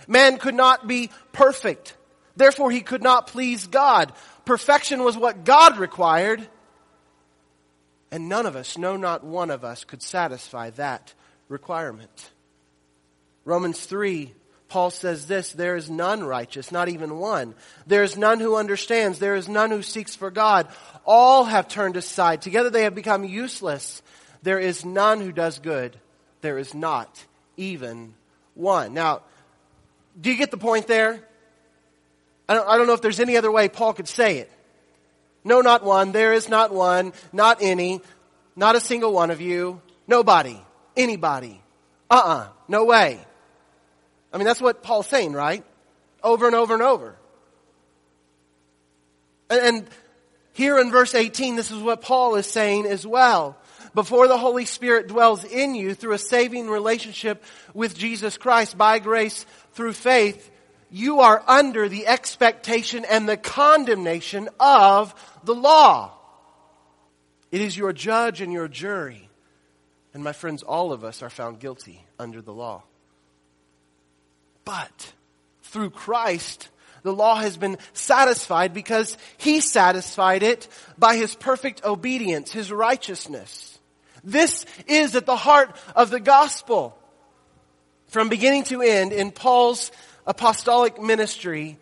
Man 0.07 0.37
could 0.37 0.55
not 0.55 0.87
be 0.87 1.09
perfect. 1.33 1.97
Therefore, 2.37 2.71
he 2.71 2.79
could 2.79 3.03
not 3.03 3.27
please 3.27 3.67
God. 3.67 4.13
Perfection 4.45 5.03
was 5.03 5.17
what 5.17 5.43
God 5.43 5.77
required. 5.77 6.47
And 8.11 8.29
none 8.29 8.45
of 8.45 8.55
us, 8.55 8.77
no, 8.77 8.95
not 8.95 9.25
one 9.25 9.51
of 9.51 9.65
us, 9.65 9.83
could 9.83 10.01
satisfy 10.01 10.69
that 10.69 11.13
requirement. 11.49 12.31
Romans 13.45 13.79
3, 13.85 14.33
Paul 14.69 14.89
says 14.89 15.27
this, 15.27 15.51
there 15.51 15.75
is 15.75 15.89
none 15.89 16.23
righteous, 16.23 16.71
not 16.71 16.89
even 16.89 17.19
one. 17.19 17.53
There 17.85 18.03
is 18.03 18.17
none 18.17 18.39
who 18.39 18.55
understands. 18.55 19.19
There 19.19 19.35
is 19.35 19.47
none 19.47 19.69
who 19.69 19.83
seeks 19.83 20.15
for 20.15 20.31
God. 20.31 20.67
All 21.05 21.43
have 21.43 21.67
turned 21.67 21.97
aside. 21.97 22.41
Together 22.41 22.69
they 22.69 22.83
have 22.83 22.95
become 22.95 23.23
useless. 23.23 24.01
There 24.41 24.59
is 24.59 24.83
none 24.83 25.21
who 25.21 25.31
does 25.31 25.59
good. 25.59 25.95
There 26.41 26.57
is 26.57 26.73
not 26.73 27.23
even 27.55 28.15
one. 28.55 28.93
Now, 28.93 29.21
do 30.19 30.31
you 30.31 30.37
get 30.37 30.51
the 30.51 30.57
point 30.57 30.87
there? 30.87 31.23
I 32.49 32.55
don't, 32.55 32.67
I 32.67 32.77
don't 32.77 32.87
know 32.87 32.93
if 32.93 33.01
there's 33.01 33.19
any 33.19 33.37
other 33.37 33.51
way 33.51 33.69
Paul 33.69 33.93
could 33.93 34.07
say 34.07 34.39
it. 34.39 34.51
No, 35.43 35.61
not 35.61 35.83
one. 35.83 36.11
There 36.11 36.33
is 36.33 36.49
not 36.49 36.73
one. 36.73 37.13
Not 37.31 37.59
any. 37.61 38.01
Not 38.55 38.75
a 38.75 38.79
single 38.79 39.13
one 39.13 39.29
of 39.31 39.39
you. 39.39 39.81
Nobody. 40.07 40.59
Anybody. 40.97 41.61
Uh-uh. 42.09 42.47
No 42.67 42.85
way. 42.85 43.19
I 44.33 44.37
mean, 44.37 44.45
that's 44.45 44.61
what 44.61 44.83
Paul's 44.83 45.07
saying, 45.07 45.33
right? 45.33 45.63
Over 46.23 46.47
and 46.47 46.55
over 46.55 46.73
and 46.73 46.83
over. 46.83 47.15
And, 49.49 49.87
here 50.53 50.77
in 50.77 50.91
verse 50.91 51.15
18, 51.15 51.55
this 51.55 51.71
is 51.71 51.81
what 51.81 52.01
Paul 52.01 52.35
is 52.35 52.45
saying 52.45 52.85
as 52.85 53.05
well. 53.05 53.57
Before 53.95 54.27
the 54.27 54.37
Holy 54.37 54.65
Spirit 54.65 55.07
dwells 55.07 55.43
in 55.43 55.75
you 55.75 55.93
through 55.95 56.13
a 56.13 56.19
saving 56.19 56.69
relationship 56.69 57.43
with 57.73 57.97
Jesus 57.97 58.37
Christ 58.37 58.77
by 58.77 58.99
grace 58.99 59.45
through 59.73 59.93
faith, 59.93 60.49
you 60.91 61.21
are 61.21 61.43
under 61.47 61.89
the 61.89 62.05
expectation 62.05 63.03
and 63.03 63.27
the 63.27 63.37
condemnation 63.37 64.47
of 64.59 65.13
the 65.43 65.55
law. 65.55 66.13
It 67.51 67.61
is 67.61 67.75
your 67.75 67.93
judge 67.93 68.41
and 68.41 68.53
your 68.53 68.67
jury. 68.67 69.29
And 70.13 70.23
my 70.23 70.33
friends, 70.33 70.61
all 70.61 70.91
of 70.91 71.03
us 71.03 71.23
are 71.23 71.31
found 71.31 71.59
guilty 71.59 72.05
under 72.19 72.41
the 72.41 72.53
law. 72.53 72.83
But 74.65 75.13
through 75.63 75.89
Christ, 75.91 76.69
the 77.03 77.13
law 77.13 77.35
has 77.35 77.57
been 77.57 77.77
satisfied 77.93 78.73
because 78.73 79.17
he 79.37 79.59
satisfied 79.59 80.43
it 80.43 80.67
by 80.97 81.17
his 81.17 81.35
perfect 81.35 81.83
obedience, 81.83 82.51
his 82.51 82.71
righteousness. 82.71 83.77
This 84.23 84.65
is 84.87 85.15
at 85.15 85.25
the 85.25 85.35
heart 85.35 85.75
of 85.95 86.09
the 86.09 86.19
gospel. 86.19 86.97
From 88.07 88.29
beginning 88.29 88.63
to 88.65 88.81
end 88.81 89.11
in 89.11 89.31
Paul's 89.31 89.91
apostolic 90.25 91.01
ministry, 91.01 91.77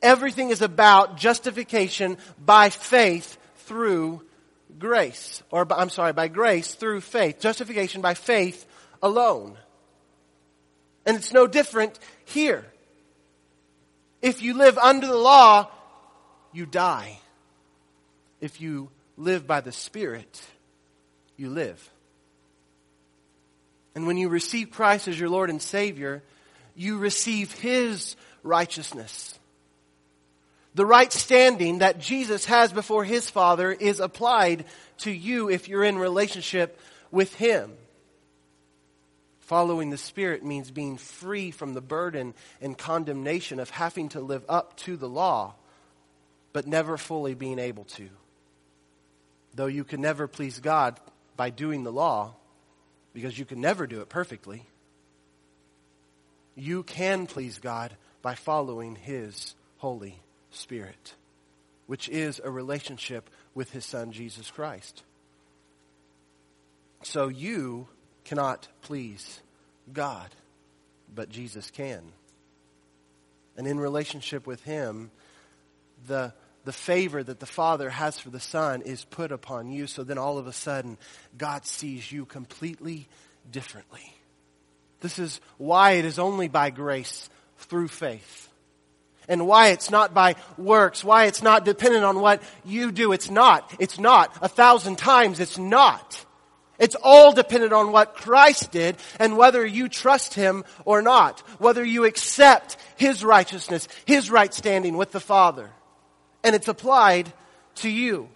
everything 0.00 0.50
is 0.50 0.62
about 0.62 1.18
justification 1.18 2.16
by 2.38 2.70
faith 2.70 3.36
through 3.56 4.22
grace. 4.78 5.42
Or, 5.50 5.66
I'm 5.70 5.90
sorry, 5.90 6.12
by 6.12 6.28
grace 6.28 6.74
through 6.74 7.02
faith. 7.02 7.40
Justification 7.40 8.00
by 8.00 8.14
faith 8.14 8.64
alone. 9.02 9.58
And 11.06 11.16
it's 11.16 11.32
no 11.32 11.46
different 11.46 11.98
here. 12.24 12.66
If 14.20 14.42
you 14.42 14.54
live 14.54 14.76
under 14.76 15.06
the 15.06 15.16
law, 15.16 15.70
you 16.52 16.66
die. 16.66 17.20
If 18.40 18.60
you 18.60 18.90
live 19.16 19.46
by 19.46 19.60
the 19.60 19.72
Spirit, 19.72 20.42
you 21.36 21.48
live. 21.48 21.90
And 23.94 24.06
when 24.06 24.16
you 24.18 24.28
receive 24.28 24.70
Christ 24.70 25.08
as 25.08 25.18
your 25.18 25.30
Lord 25.30 25.48
and 25.48 25.62
Savior, 25.62 26.22
you 26.74 26.98
receive 26.98 27.52
His 27.52 28.16
righteousness. 28.42 29.38
The 30.74 30.84
right 30.84 31.10
standing 31.10 31.78
that 31.78 32.00
Jesus 32.00 32.44
has 32.46 32.72
before 32.72 33.04
His 33.04 33.30
Father 33.30 33.72
is 33.72 34.00
applied 34.00 34.66
to 34.98 35.10
you 35.10 35.48
if 35.48 35.68
you're 35.68 35.84
in 35.84 35.98
relationship 35.98 36.78
with 37.10 37.34
Him. 37.34 37.72
Following 39.46 39.90
the 39.90 39.96
Spirit 39.96 40.44
means 40.44 40.72
being 40.72 40.98
free 40.98 41.52
from 41.52 41.74
the 41.74 41.80
burden 41.80 42.34
and 42.60 42.76
condemnation 42.76 43.60
of 43.60 43.70
having 43.70 44.08
to 44.10 44.20
live 44.20 44.44
up 44.48 44.76
to 44.78 44.96
the 44.96 45.08
law, 45.08 45.54
but 46.52 46.66
never 46.66 46.96
fully 46.96 47.34
being 47.34 47.60
able 47.60 47.84
to. 47.84 48.08
Though 49.54 49.66
you 49.66 49.84
can 49.84 50.00
never 50.00 50.26
please 50.26 50.58
God 50.58 50.98
by 51.36 51.50
doing 51.50 51.84
the 51.84 51.92
law, 51.92 52.34
because 53.14 53.38
you 53.38 53.44
can 53.44 53.60
never 53.60 53.86
do 53.86 54.00
it 54.00 54.08
perfectly. 54.08 54.64
You 56.56 56.82
can 56.82 57.28
please 57.28 57.58
God 57.58 57.94
by 58.22 58.34
following 58.34 58.96
His 58.96 59.54
Holy 59.78 60.18
Spirit, 60.50 61.14
which 61.86 62.08
is 62.08 62.40
a 62.42 62.50
relationship 62.50 63.30
with 63.54 63.70
His 63.70 63.84
Son, 63.84 64.10
Jesus 64.10 64.50
Christ. 64.50 65.04
So 67.04 67.28
you 67.28 67.86
cannot 68.26 68.66
please 68.82 69.40
God, 69.92 70.28
but 71.14 71.30
Jesus 71.30 71.70
can. 71.70 72.02
And 73.56 73.66
in 73.66 73.80
relationship 73.80 74.46
with 74.46 74.62
Him, 74.64 75.10
the, 76.06 76.34
the 76.64 76.72
favor 76.72 77.22
that 77.22 77.40
the 77.40 77.46
Father 77.46 77.88
has 77.88 78.18
for 78.18 78.30
the 78.30 78.40
Son 78.40 78.82
is 78.82 79.04
put 79.04 79.32
upon 79.32 79.70
you. 79.70 79.86
So 79.86 80.02
then 80.02 80.18
all 80.18 80.38
of 80.38 80.46
a 80.46 80.52
sudden, 80.52 80.98
God 81.38 81.64
sees 81.64 82.10
you 82.10 82.26
completely 82.26 83.08
differently. 83.50 84.12
This 85.00 85.18
is 85.18 85.40
why 85.56 85.92
it 85.92 86.04
is 86.04 86.18
only 86.18 86.48
by 86.48 86.70
grace 86.70 87.30
through 87.58 87.88
faith. 87.88 88.48
And 89.28 89.46
why 89.46 89.68
it's 89.68 89.90
not 89.90 90.14
by 90.14 90.36
works, 90.58 91.02
why 91.02 91.26
it's 91.26 91.42
not 91.42 91.64
dependent 91.64 92.04
on 92.04 92.20
what 92.20 92.42
you 92.64 92.92
do. 92.92 93.12
It's 93.12 93.30
not. 93.30 93.72
It's 93.78 93.98
not. 93.98 94.36
A 94.40 94.48
thousand 94.48 94.98
times 94.98 95.40
it's 95.40 95.58
not. 95.58 96.25
It's 96.78 96.96
all 97.02 97.32
dependent 97.32 97.72
on 97.72 97.92
what 97.92 98.14
Christ 98.14 98.70
did 98.70 98.96
and 99.18 99.36
whether 99.36 99.64
you 99.64 99.88
trust 99.88 100.34
Him 100.34 100.64
or 100.84 101.02
not. 101.02 101.40
Whether 101.58 101.84
you 101.84 102.04
accept 102.04 102.76
His 102.96 103.24
righteousness, 103.24 103.88
His 104.04 104.30
right 104.30 104.52
standing 104.52 104.96
with 104.96 105.12
the 105.12 105.20
Father. 105.20 105.70
And 106.44 106.54
it's 106.54 106.68
applied 106.68 107.32
to 107.76 107.90
you. 107.90 108.28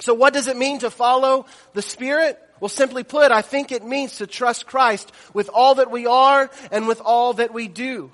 So 0.00 0.14
what 0.14 0.32
does 0.34 0.48
it 0.48 0.56
mean 0.56 0.80
to 0.80 0.90
follow 0.90 1.46
the 1.74 1.82
Spirit? 1.82 2.38
Well, 2.58 2.68
simply 2.68 3.04
put, 3.04 3.32
I 3.32 3.42
think 3.42 3.72
it 3.72 3.84
means 3.84 4.16
to 4.16 4.26
trust 4.26 4.66
Christ 4.66 5.12
with 5.34 5.50
all 5.52 5.76
that 5.76 5.90
we 5.90 6.06
are 6.06 6.50
and 6.70 6.88
with 6.88 7.00
all 7.00 7.34
that 7.34 7.52
we 7.52 7.68
do. 7.68 8.12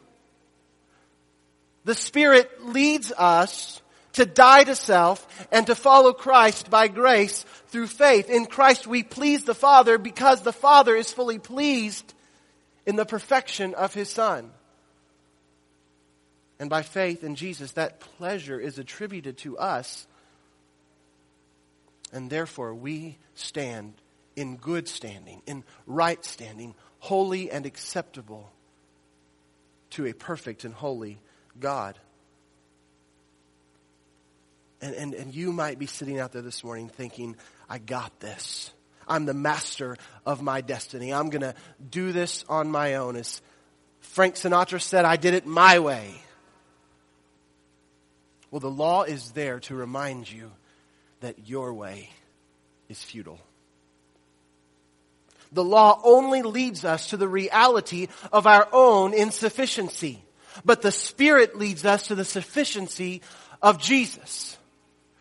The 1.85 1.95
Spirit 1.95 2.67
leads 2.67 3.13
us 3.13 3.81
to 4.15 4.27
die 4.27 4.65
to 4.65 4.75
self 4.75 5.47
and 5.53 5.67
to 5.69 5.75
follow 5.75 6.13
Christ 6.13 6.71
by 6.71 6.89
grace 6.89 7.45
through 7.69 7.87
faith. 7.87 8.31
In 8.31 8.47
Christ 8.47 8.87
we 8.87 9.03
please 9.03 9.45
the 9.45 9.55
Father 9.55 9.99
because 9.99 10.43
the 10.43 10.53
Father 10.53 10.95
is 10.95 11.13
fully 11.13 11.39
pleased 11.39 12.15
in 12.87 12.97
the 12.97 13.07
perfection 13.07 13.75
of 13.75 13.95
His 13.95 14.09
Son. 14.09 14.51
And 16.59 16.69
by 16.69 16.83
faith 16.83 17.23
in 17.23 17.37
Jesus, 17.37 17.73
that 17.73 18.01
pleasure 18.01 18.59
is 18.59 18.79
attributed 18.79 19.39
to 19.39 19.59
us. 19.59 20.07
And 22.13 22.31
therefore 22.31 22.75
we 22.75 23.19
stand 23.35 23.95
in 24.35 24.57
good 24.57 24.89
standing, 24.89 25.43
in 25.47 25.65
right 25.87 26.25
standing, 26.25 26.75
holy 26.99 27.51
and 27.51 27.67
acceptable 27.67 28.51
to 29.91 30.07
a 30.07 30.13
perfect 30.13 30.65
and 30.65 30.75
holy 30.75 31.19
God. 31.61 31.99
And, 34.81 34.95
and, 34.95 35.15
and 35.15 35.35
you 35.35 35.53
might 35.53 35.79
be 35.79 35.87
sitting 35.87 36.19
out 36.19 36.33
there 36.33 36.43
this 36.43 36.63
morning 36.63 36.89
thinking, 36.89 37.37
I 37.69 37.79
got 37.79 38.19
this. 38.21 38.73
I'm 39.07 39.25
the 39.25 39.35
master 39.35 39.97
of 40.27 40.43
my 40.43 40.61
destiny. 40.61 41.13
I'm 41.13 41.31
going 41.31 41.43
to 41.43 41.55
do 41.91 42.13
this 42.13 42.45
on 42.49 42.71
my 42.71 42.97
own. 42.97 43.17
As 43.17 43.41
Frank 44.01 44.35
Sinatra 44.35 44.81
said, 44.81 45.05
I 45.05 45.17
did 45.17 45.35
it 45.35 45.47
my 45.47 45.79
way. 45.79 46.15
Well, 48.51 48.61
the 48.61 48.71
law 48.71 49.03
is 49.03 49.33
there 49.33 49.61
to 49.61 49.75
remind 49.75 50.31
you 50.31 50.51
that 51.21 51.49
your 51.49 51.75
way 51.75 52.11
is 52.89 53.03
futile. 53.03 53.41
The 55.53 55.65
law 55.65 56.01
only 56.05 56.43
leads 56.43 56.85
us 56.85 57.11
to 57.11 57.17
the 57.17 57.29
reality 57.29 58.09
of 58.33 58.47
our 58.47 58.69
own 58.73 59.15
insufficiency. 59.15 60.23
But 60.65 60.83
the 60.83 60.93
Spirit 60.93 61.57
leads 61.57 61.85
us 61.85 62.09
to 62.09 62.15
the 62.15 62.25
sufficiency 62.25 63.23
of 63.63 63.79
Jesus. 63.79 64.57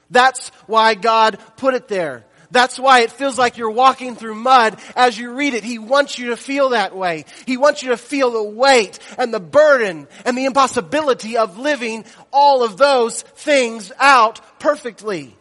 That's 0.10 0.50
why 0.68 0.96
God 0.96 1.40
put 1.58 1.74
it 1.74 1.88
there. 1.88 2.26
That's 2.52 2.80
why 2.80 3.02
it 3.02 3.12
feels 3.12 3.38
like 3.38 3.58
you're 3.58 3.70
walking 3.70 4.16
through 4.16 4.36
mud 4.36 4.80
as 4.96 5.18
you 5.18 5.34
read 5.34 5.54
it. 5.54 5.64
He 5.64 5.80
wants 5.80 6.18
you 6.18 6.30
to 6.30 6.38
feel 6.38 6.70
that 6.70 6.96
way. 6.96 7.26
He 7.46 7.58
wants 7.58 7.84
you 7.84 7.90
to 7.90 7.98
feel 7.98 8.32
the 8.32 8.44
weight 8.44 9.00
and 9.18 9.34
the 9.34 9.40
burden 9.40 10.08
and 10.26 10.38
the 10.38 10.46
impossibility 10.46 11.38
of 11.38 11.58
living 11.58 12.06
all 12.32 12.64
of 12.64 12.78
those 12.78 13.22
things 13.22 13.92
out 14.00 14.60
perfectly. 14.60 15.36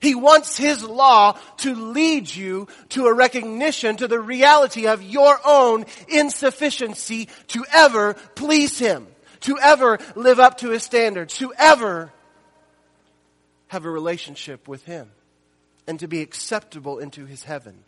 He 0.00 0.14
wants 0.14 0.56
His 0.56 0.84
law 0.84 1.38
to 1.58 1.74
lead 1.74 2.32
you 2.32 2.68
to 2.90 3.06
a 3.06 3.14
recognition 3.14 3.96
to 3.96 4.08
the 4.08 4.20
reality 4.20 4.86
of 4.86 5.02
your 5.02 5.38
own 5.44 5.86
insufficiency 6.08 7.28
to 7.48 7.64
ever 7.72 8.14
please 8.34 8.78
Him, 8.78 9.06
to 9.40 9.58
ever 9.58 9.98
live 10.14 10.38
up 10.38 10.58
to 10.58 10.70
His 10.70 10.82
standards, 10.82 11.38
to 11.38 11.52
ever 11.56 12.12
have 13.76 13.84
a 13.84 13.90
relationship 13.90 14.66
with 14.66 14.84
Him 14.86 15.10
and 15.86 16.00
to 16.00 16.08
be 16.08 16.22
acceptable 16.22 16.98
into 16.98 17.26
His 17.26 17.44
heaven. 17.44 17.84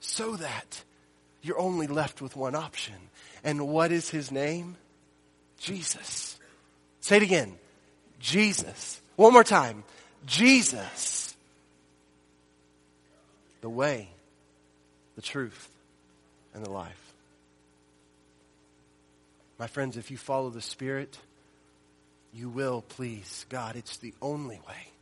So 0.00 0.36
that 0.36 0.84
you're 1.40 1.58
only 1.58 1.86
left 1.86 2.20
with 2.20 2.36
one 2.36 2.54
option. 2.54 2.94
And 3.42 3.66
what 3.66 3.90
is 3.90 4.10
His 4.10 4.30
name? 4.30 4.76
Jesus. 5.58 6.38
Say 7.00 7.16
it 7.16 7.22
again. 7.22 7.54
Jesus. 8.20 9.00
One 9.16 9.32
more 9.32 9.42
time. 9.42 9.84
Jesus. 10.26 11.34
The 13.62 13.70
way, 13.70 14.10
the 15.16 15.22
truth, 15.22 15.70
and 16.52 16.62
the 16.62 16.70
life. 16.70 17.14
My 19.58 19.66
friends, 19.66 19.96
if 19.96 20.10
you 20.10 20.18
follow 20.18 20.50
the 20.50 20.60
Spirit, 20.60 21.18
you 22.32 22.48
will 22.48 22.82
please 22.82 23.46
God. 23.48 23.76
It's 23.76 23.96
the 23.98 24.14
only 24.20 24.60
way 24.66 24.92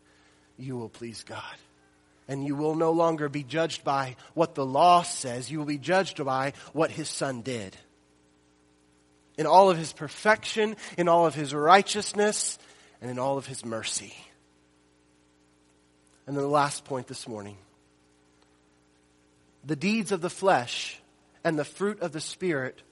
you 0.59 0.77
will 0.77 0.89
please 0.89 1.25
God. 1.25 1.43
And 2.29 2.45
you 2.45 2.57
will 2.57 2.75
no 2.75 2.91
longer 2.93 3.29
be 3.29 3.45
judged 3.45 3.85
by 3.85 4.17
what 4.35 4.55
the 4.55 4.67
law 4.67 5.03
says. 5.03 5.51
You 5.51 5.59
will 5.59 5.67
be 5.67 5.79
judged 5.79 6.25
by 6.25 6.55
what 6.73 6.91
his 6.91 7.09
son 7.09 7.43
did. 7.43 7.77
In 9.39 9.47
all 9.47 9.71
of 9.71 9.79
his 9.79 9.93
perfection, 9.93 10.77
in 10.99 11.09
all 11.09 11.27
of 11.27 11.35
his 11.35 11.55
righteousness, 11.55 12.59
and 13.01 13.11
in 13.11 13.19
all 13.19 13.39
of 13.39 13.47
his 13.47 13.65
mercy. 13.65 14.15
And 16.27 16.37
then 16.37 16.43
the 16.43 16.49
last 16.49 16.85
point 16.85 17.07
this 17.07 17.29
morning. 17.29 17.57
The 19.65 19.77
deeds 19.77 20.11
of 20.11 20.21
the 20.21 20.31
flesh 20.31 20.99
and 21.45 21.59
the 21.59 21.65
fruit 21.65 22.01
of 22.01 22.13
the 22.13 22.21
Spirit 22.21 22.83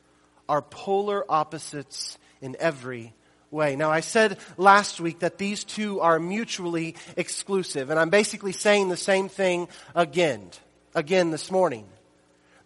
are 0.49 0.62
polar 0.62 1.25
opposites 1.29 2.18
in 2.40 2.57
every 2.61 3.14
way. 3.55 3.77
Now, 3.77 3.90
I 3.90 4.01
said 4.01 4.37
last 4.59 5.01
week 5.01 5.21
that 5.21 5.38
these 5.38 5.64
two 5.64 6.01
are 6.01 6.19
mutually 6.19 6.97
exclusive, 7.17 7.88
and 7.88 7.99
I'm 7.99 8.11
basically 8.11 8.53
saying 8.53 8.90
the 8.90 8.97
same 8.99 9.31
thing 9.31 9.69
again, 9.95 10.51
again 10.95 11.31
this 11.31 11.51
morning. 11.51 11.87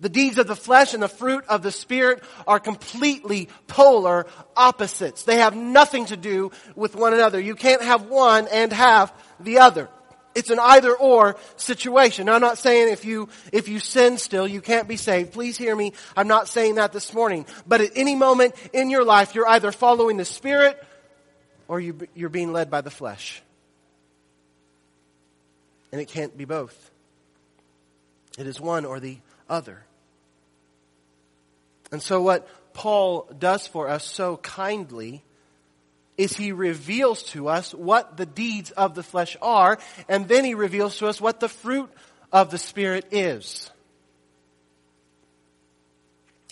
The 0.00 0.08
deeds 0.08 0.38
of 0.38 0.46
the 0.46 0.56
flesh 0.56 0.94
and 0.94 1.02
the 1.02 1.08
fruit 1.08 1.44
of 1.48 1.62
the 1.62 1.72
Spirit 1.72 2.22
are 2.46 2.60
completely 2.60 3.48
polar 3.66 4.26
opposites. 4.56 5.24
They 5.24 5.38
have 5.38 5.56
nothing 5.56 6.06
to 6.06 6.16
do 6.16 6.52
with 6.76 6.94
one 6.94 7.14
another. 7.14 7.40
You 7.40 7.54
can't 7.54 7.82
have 7.82 8.06
one 8.06 8.48
and 8.48 8.72
have 8.72 9.12
the 9.40 9.58
other. 9.58 9.88
It's 10.38 10.50
an 10.50 10.60
either 10.60 10.94
or 10.94 11.36
situation. 11.56 12.26
Now, 12.26 12.34
I'm 12.34 12.40
not 12.40 12.58
saying 12.58 12.92
if 12.92 13.04
you, 13.04 13.28
if 13.52 13.66
you 13.66 13.80
sin 13.80 14.18
still, 14.18 14.46
you 14.46 14.60
can't 14.60 14.86
be 14.86 14.96
saved. 14.96 15.32
Please 15.32 15.58
hear 15.58 15.74
me. 15.74 15.94
I'm 16.16 16.28
not 16.28 16.46
saying 16.46 16.76
that 16.76 16.92
this 16.92 17.12
morning. 17.12 17.44
But 17.66 17.80
at 17.80 17.90
any 17.96 18.14
moment 18.14 18.54
in 18.72 18.88
your 18.88 19.04
life, 19.04 19.34
you're 19.34 19.48
either 19.48 19.72
following 19.72 20.16
the 20.16 20.24
Spirit 20.24 20.80
or 21.66 21.80
you, 21.80 21.98
you're 22.14 22.28
being 22.28 22.52
led 22.52 22.70
by 22.70 22.82
the 22.82 22.90
flesh. 22.90 23.42
And 25.90 26.00
it 26.00 26.06
can't 26.06 26.36
be 26.38 26.44
both. 26.44 26.90
It 28.38 28.46
is 28.46 28.60
one 28.60 28.84
or 28.84 29.00
the 29.00 29.18
other. 29.48 29.82
And 31.90 32.00
so 32.00 32.22
what 32.22 32.48
Paul 32.74 33.28
does 33.36 33.66
for 33.66 33.88
us 33.88 34.04
so 34.04 34.36
kindly 34.36 35.24
is 36.18 36.36
he 36.36 36.50
reveals 36.50 37.22
to 37.22 37.48
us 37.48 37.72
what 37.72 38.16
the 38.16 38.26
deeds 38.26 38.72
of 38.72 38.94
the 38.94 39.04
flesh 39.04 39.36
are, 39.40 39.78
and 40.08 40.26
then 40.26 40.44
he 40.44 40.54
reveals 40.54 40.98
to 40.98 41.06
us 41.06 41.20
what 41.20 41.38
the 41.38 41.48
fruit 41.48 41.88
of 42.32 42.50
the 42.50 42.58
Spirit 42.58 43.06
is. 43.12 43.70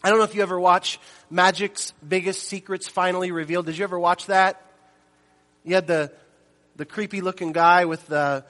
I 0.05 0.11
don't 0.11 0.19
know 0.19 0.25
if 0.25 0.37
you 0.37 0.43
ever 0.43 0.59
watch 0.59 1.01
Magic's 1.31 1.93
Biggest 2.07 2.45
Secrets 2.45 2.87
Finally 2.87 3.33
Revealed. 3.33 3.67
Did 3.67 3.77
you 3.77 3.83
ever 3.83 3.99
watch 3.99 4.27
that? 4.27 4.63
You 5.65 5.75
had 5.75 5.89
the, 5.89 6.13
the 6.77 6.85
creepy 6.85 7.21
looking 7.21 7.51
guy 7.51 7.87
with 7.87 8.07
the, 8.07 8.45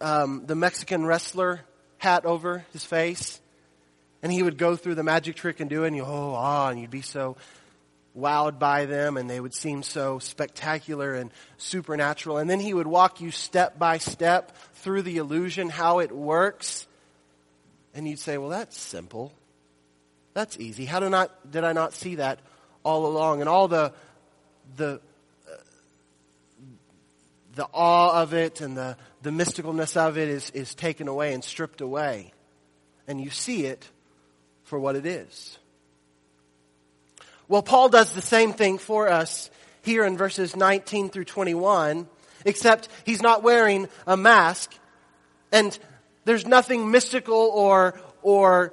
um, 0.00 0.44
the 0.46 0.54
Mexican 0.54 1.04
wrestler 1.04 1.60
hat 1.98 2.24
over 2.24 2.64
his 2.72 2.82
face. 2.82 3.42
And 4.22 4.32
he 4.32 4.42
would 4.42 4.56
go 4.56 4.74
through 4.74 4.94
the 4.94 5.02
magic 5.02 5.36
trick 5.36 5.60
and 5.60 5.68
do 5.68 5.84
it, 5.84 5.88
and 5.88 5.96
you, 5.96 6.02
oh, 6.02 6.34
ah, 6.34 6.68
and 6.68 6.80
you'd 6.80 6.90
be 6.90 7.02
so 7.02 7.36
wowed 8.16 8.58
by 8.58 8.86
them 8.86 9.16
and 9.16 9.28
they 9.30 9.40
would 9.40 9.54
seem 9.54 9.82
so 9.82 10.18
spectacular 10.18 11.14
and 11.14 11.30
supernatural. 11.58 12.38
And 12.38 12.50
then 12.50 12.60
he 12.60 12.74
would 12.74 12.86
walk 12.86 13.20
you 13.20 13.30
step 13.30 13.78
by 13.78 13.98
step 13.98 14.56
through 14.74 15.02
the 15.02 15.18
illusion, 15.18 15.68
how 15.68 16.00
it 16.00 16.12
works. 16.12 16.86
And 17.94 18.08
you'd 18.08 18.18
say, 18.18 18.38
well, 18.38 18.50
that's 18.50 18.78
simple. 18.78 19.32
That's 20.34 20.58
easy. 20.58 20.84
How 20.84 21.00
did, 21.00 21.10
not, 21.10 21.50
did 21.50 21.64
I 21.64 21.72
not 21.72 21.92
see 21.92 22.16
that 22.16 22.40
all 22.82 23.06
along? 23.06 23.40
And 23.40 23.48
all 23.48 23.68
the, 23.68 23.92
the, 24.76 25.00
uh, 25.48 25.56
the 27.54 27.66
awe 27.72 28.22
of 28.22 28.34
it 28.34 28.60
and 28.60 28.76
the, 28.76 28.96
the 29.22 29.30
mysticalness 29.30 29.96
of 29.96 30.18
it 30.18 30.28
is, 30.28 30.50
is 30.50 30.74
taken 30.74 31.08
away 31.08 31.32
and 31.32 31.42
stripped 31.44 31.80
away. 31.80 32.32
And 33.06 33.20
you 33.20 33.30
see 33.30 33.66
it 33.66 33.88
for 34.64 34.78
what 34.78 34.94
it 34.94 35.04
is. 35.04 35.58
Well, 37.50 37.62
Paul 37.62 37.88
does 37.88 38.12
the 38.12 38.22
same 38.22 38.52
thing 38.52 38.78
for 38.78 39.08
us 39.08 39.50
here 39.82 40.04
in 40.04 40.16
verses 40.16 40.54
19 40.54 41.10
through 41.10 41.24
21, 41.24 42.06
except 42.44 42.88
he's 43.04 43.20
not 43.20 43.42
wearing 43.42 43.88
a 44.06 44.16
mask 44.16 44.72
and 45.50 45.76
there's 46.24 46.46
nothing 46.46 46.92
mystical 46.92 47.34
or, 47.34 48.00
or, 48.22 48.72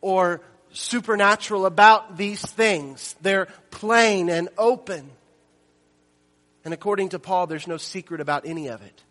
or 0.00 0.42
supernatural 0.70 1.66
about 1.66 2.16
these 2.16 2.40
things. 2.40 3.16
They're 3.20 3.48
plain 3.72 4.28
and 4.28 4.48
open. 4.56 5.10
And 6.64 6.72
according 6.72 7.08
to 7.08 7.18
Paul, 7.18 7.48
there's 7.48 7.66
no 7.66 7.78
secret 7.78 8.20
about 8.20 8.46
any 8.46 8.68
of 8.68 8.80
it. 8.80 9.02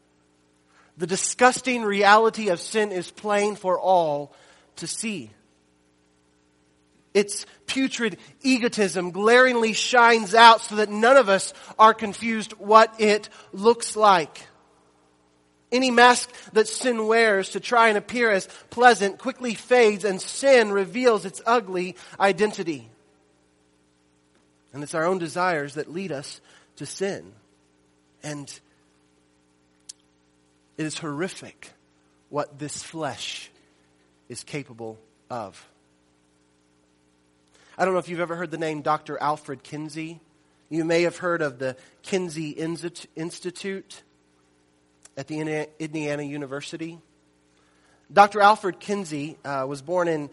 The 0.97 1.07
disgusting 1.07 1.83
reality 1.83 2.47
of 2.47 2.61
sin 2.61 2.93
is 2.93 3.11
plain 3.11 3.57
for 3.57 3.77
all 3.77 4.33
to 4.77 4.87
see. 4.87 5.31
Its 7.13 7.45
putrid 7.65 8.17
egotism 8.41 9.11
glaringly 9.11 9.73
shines 9.73 10.33
out 10.33 10.61
so 10.61 10.75
that 10.77 10.89
none 10.89 11.17
of 11.17 11.29
us 11.29 11.53
are 11.77 11.93
confused 11.93 12.53
what 12.53 12.99
it 12.99 13.29
looks 13.51 13.95
like. 13.95 14.47
Any 15.71 15.91
mask 15.91 16.29
that 16.53 16.67
sin 16.67 17.07
wears 17.07 17.49
to 17.51 17.59
try 17.59 17.89
and 17.89 17.97
appear 17.97 18.29
as 18.29 18.47
pleasant 18.69 19.19
quickly 19.19 19.55
fades 19.55 20.03
and 20.03 20.21
sin 20.21 20.71
reveals 20.71 21.25
its 21.25 21.41
ugly 21.45 21.95
identity. 22.19 22.89
And 24.73 24.83
it's 24.83 24.95
our 24.95 25.05
own 25.05 25.17
desires 25.17 25.75
that 25.75 25.91
lead 25.91 26.11
us 26.11 26.41
to 26.77 26.85
sin. 26.85 27.33
And 28.23 28.47
it 30.77 30.85
is 30.85 30.97
horrific 30.97 31.71
what 32.29 32.57
this 32.59 32.81
flesh 32.81 33.49
is 34.29 34.43
capable 34.43 34.97
of. 35.29 35.65
I 37.81 37.85
don't 37.85 37.95
know 37.95 37.99
if 37.99 38.09
you've 38.09 38.19
ever 38.19 38.35
heard 38.35 38.51
the 38.51 38.59
name 38.59 38.83
Dr. 38.83 39.17
Alfred 39.19 39.63
Kinsey. 39.63 40.21
You 40.69 40.85
may 40.85 41.01
have 41.01 41.17
heard 41.17 41.41
of 41.41 41.57
the 41.57 41.75
Kinsey 42.03 42.51
Institute 42.51 44.03
at 45.17 45.25
the 45.25 45.67
Indiana 45.79 46.21
University. 46.21 46.99
Dr. 48.13 48.39
Alfred 48.39 48.79
Kinsey 48.79 49.39
uh, 49.43 49.65
was 49.67 49.81
born 49.81 50.07
in 50.07 50.29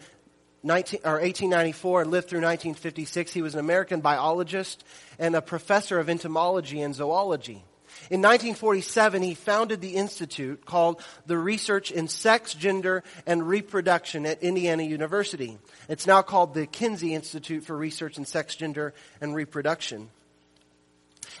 19, 0.61 0.99
or 1.03 1.13
1894 1.13 2.03
and 2.03 2.11
lived 2.11 2.29
through 2.29 2.41
1956. 2.41 3.33
He 3.33 3.41
was 3.41 3.55
an 3.55 3.61
American 3.61 3.99
biologist 3.99 4.83
and 5.17 5.35
a 5.35 5.41
professor 5.41 5.97
of 5.97 6.07
entomology 6.07 6.81
and 6.81 6.93
zoology. 6.93 7.63
In 8.09 8.21
1947, 8.21 9.21
he 9.21 9.33
founded 9.33 9.81
the 9.81 9.95
institute 9.95 10.65
called 10.65 11.01
the 11.25 11.37
Research 11.37 11.91
in 11.91 12.07
Sex, 12.07 12.53
Gender, 12.53 13.03
and 13.25 13.47
Reproduction 13.47 14.25
at 14.25 14.41
Indiana 14.41 14.83
University. 14.83 15.57
It's 15.87 16.07
now 16.07 16.21
called 16.21 16.53
the 16.53 16.65
Kinsey 16.65 17.13
Institute 17.13 17.63
for 17.63 17.75
Research 17.77 18.17
in 18.17 18.25
Sex, 18.25 18.55
Gender, 18.55 18.93
and 19.21 19.35
Reproduction. 19.35 20.09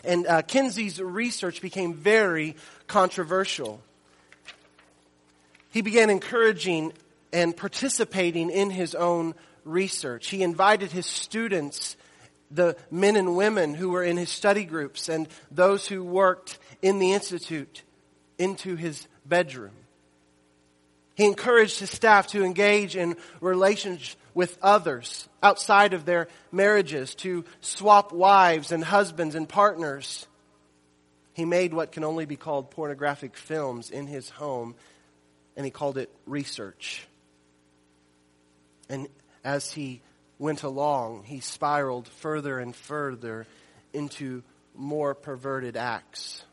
And 0.03 0.27
uh, 0.27 0.41
Kinsey's 0.43 1.01
research 1.01 1.61
became 1.61 1.93
very 1.93 2.55
controversial. 2.87 3.81
He 5.71 5.81
began 5.81 6.09
encouraging 6.09 6.93
and 7.31 7.55
participating 7.55 8.49
in 8.49 8.69
his 8.69 8.95
own 8.95 9.35
research. 9.65 10.29
He 10.29 10.43
invited 10.43 10.91
his 10.91 11.05
students 11.05 11.95
the 12.51 12.75
men 12.89 13.15
and 13.15 13.35
women 13.35 13.73
who 13.73 13.89
were 13.89 14.03
in 14.03 14.17
his 14.17 14.29
study 14.29 14.65
groups 14.65 15.09
and 15.09 15.27
those 15.51 15.87
who 15.87 16.03
worked 16.03 16.57
in 16.81 16.99
the 16.99 17.13
institute 17.13 17.83
into 18.37 18.75
his 18.75 19.07
bedroom. 19.25 19.71
He 21.15 21.25
encouraged 21.25 21.79
his 21.79 21.89
staff 21.89 22.27
to 22.27 22.45
engage 22.45 22.95
in 22.95 23.17
relations 23.41 24.15
with 24.33 24.57
others 24.61 25.27
outside 25.43 25.93
of 25.93 26.05
their 26.05 26.29
marriages, 26.49 27.13
to 27.15 27.43
swap 27.59 28.13
wives 28.13 28.71
and 28.71 28.83
husbands 28.83 29.35
and 29.35 29.47
partners. 29.47 30.27
He 31.33 31.43
made 31.43 31.73
what 31.73 31.91
can 31.91 32.05
only 32.05 32.25
be 32.25 32.37
called 32.37 32.71
pornographic 32.71 33.35
films 33.35 33.89
in 33.89 34.07
his 34.07 34.29
home, 34.29 34.75
and 35.57 35.65
he 35.65 35.71
called 35.71 35.97
it 35.97 36.09
research. 36.25 37.05
And 38.87 39.09
as 39.43 39.71
he 39.71 40.01
went 40.39 40.63
along, 40.63 41.23
he 41.25 41.41
spiraled 41.41 42.07
further 42.07 42.57
and 42.57 42.75
further 42.75 43.45
into 43.93 44.41
more 44.73 45.13
perverted 45.13 45.77
acts. 45.77 46.43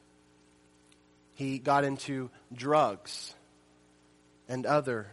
He 1.35 1.59
got 1.59 1.85
into 1.85 2.31
drugs 2.53 3.35
and 4.49 4.67
other 4.67 5.07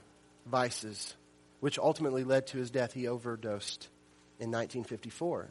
vices, 0.46 1.16
which 1.60 1.78
ultimately 1.78 2.24
led 2.24 2.48
to 2.48 2.58
his 2.58 2.72
death. 2.72 2.94
He 2.94 3.08
overdosed 3.08 3.88
in 4.40 4.52
1954. 4.52 5.50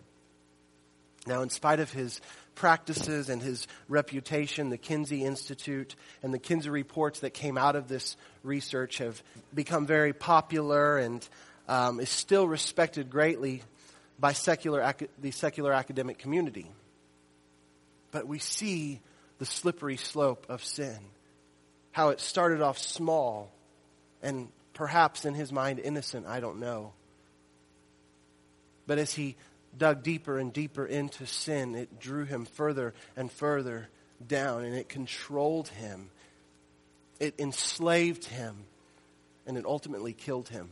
Now, 1.24 1.42
in 1.42 1.50
spite 1.50 1.78
of 1.78 1.92
his 1.92 2.20
practices 2.56 3.28
and 3.28 3.40
his 3.40 3.68
reputation, 3.88 4.70
the 4.70 4.78
Kinsey 4.78 5.24
Institute 5.24 5.94
and 6.22 6.34
the 6.34 6.38
Kinsey 6.38 6.68
reports 6.68 7.20
that 7.20 7.30
came 7.30 7.56
out 7.56 7.76
of 7.76 7.86
this 7.86 8.16
research 8.42 8.98
have 8.98 9.22
become 9.54 9.86
very 9.86 10.12
popular 10.12 10.98
and 10.98 11.26
um, 11.68 12.00
is 12.00 12.10
still 12.10 12.46
respected 12.46 13.10
greatly 13.10 13.62
by 14.18 14.32
secular, 14.32 14.94
the 15.20 15.30
secular 15.30 15.72
academic 15.72 16.18
community. 16.18 16.70
But 18.10 18.26
we 18.26 18.38
see 18.38 19.00
the 19.38 19.46
slippery 19.46 19.96
slope 19.96 20.46
of 20.48 20.64
sin. 20.64 20.98
How 21.90 22.10
it 22.10 22.20
started 22.20 22.60
off 22.60 22.78
small 22.78 23.50
and 24.22 24.48
perhaps 24.74 25.24
in 25.24 25.34
his 25.34 25.52
mind 25.52 25.78
innocent, 25.78 26.26
I 26.26 26.40
don't 26.40 26.60
know. 26.60 26.92
But 28.86 28.98
as 28.98 29.12
he 29.12 29.36
dug 29.76 30.02
deeper 30.02 30.38
and 30.38 30.52
deeper 30.52 30.86
into 30.86 31.26
sin, 31.26 31.74
it 31.74 31.98
drew 31.98 32.24
him 32.24 32.44
further 32.44 32.94
and 33.16 33.30
further 33.30 33.88
down 34.26 34.64
and 34.64 34.74
it 34.74 34.88
controlled 34.88 35.68
him. 35.68 36.10
It 37.18 37.34
enslaved 37.38 38.24
him 38.24 38.64
and 39.46 39.56
it 39.56 39.64
ultimately 39.64 40.12
killed 40.12 40.48
him. 40.48 40.68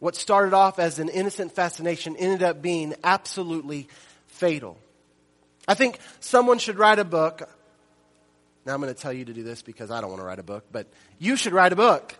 What 0.00 0.16
started 0.16 0.54
off 0.54 0.78
as 0.78 0.98
an 0.98 1.08
innocent 1.08 1.52
fascination 1.52 2.16
ended 2.16 2.42
up 2.42 2.60
being 2.60 2.94
absolutely 3.04 3.88
fatal. 4.26 4.78
I 5.68 5.74
think 5.74 5.98
someone 6.18 6.58
should 6.58 6.78
write 6.78 6.98
a 6.98 7.04
book. 7.04 7.48
Now 8.66 8.74
I'm 8.74 8.80
going 8.80 8.92
to 8.92 9.00
tell 9.00 9.12
you 9.12 9.26
to 9.26 9.32
do 9.32 9.42
this 9.42 9.62
because 9.62 9.90
I 9.90 10.00
don't 10.00 10.10
want 10.10 10.20
to 10.20 10.26
write 10.26 10.38
a 10.38 10.42
book, 10.42 10.64
but 10.72 10.86
you 11.18 11.36
should 11.36 11.52
write 11.52 11.72
a 11.72 11.76
book. 11.76 12.14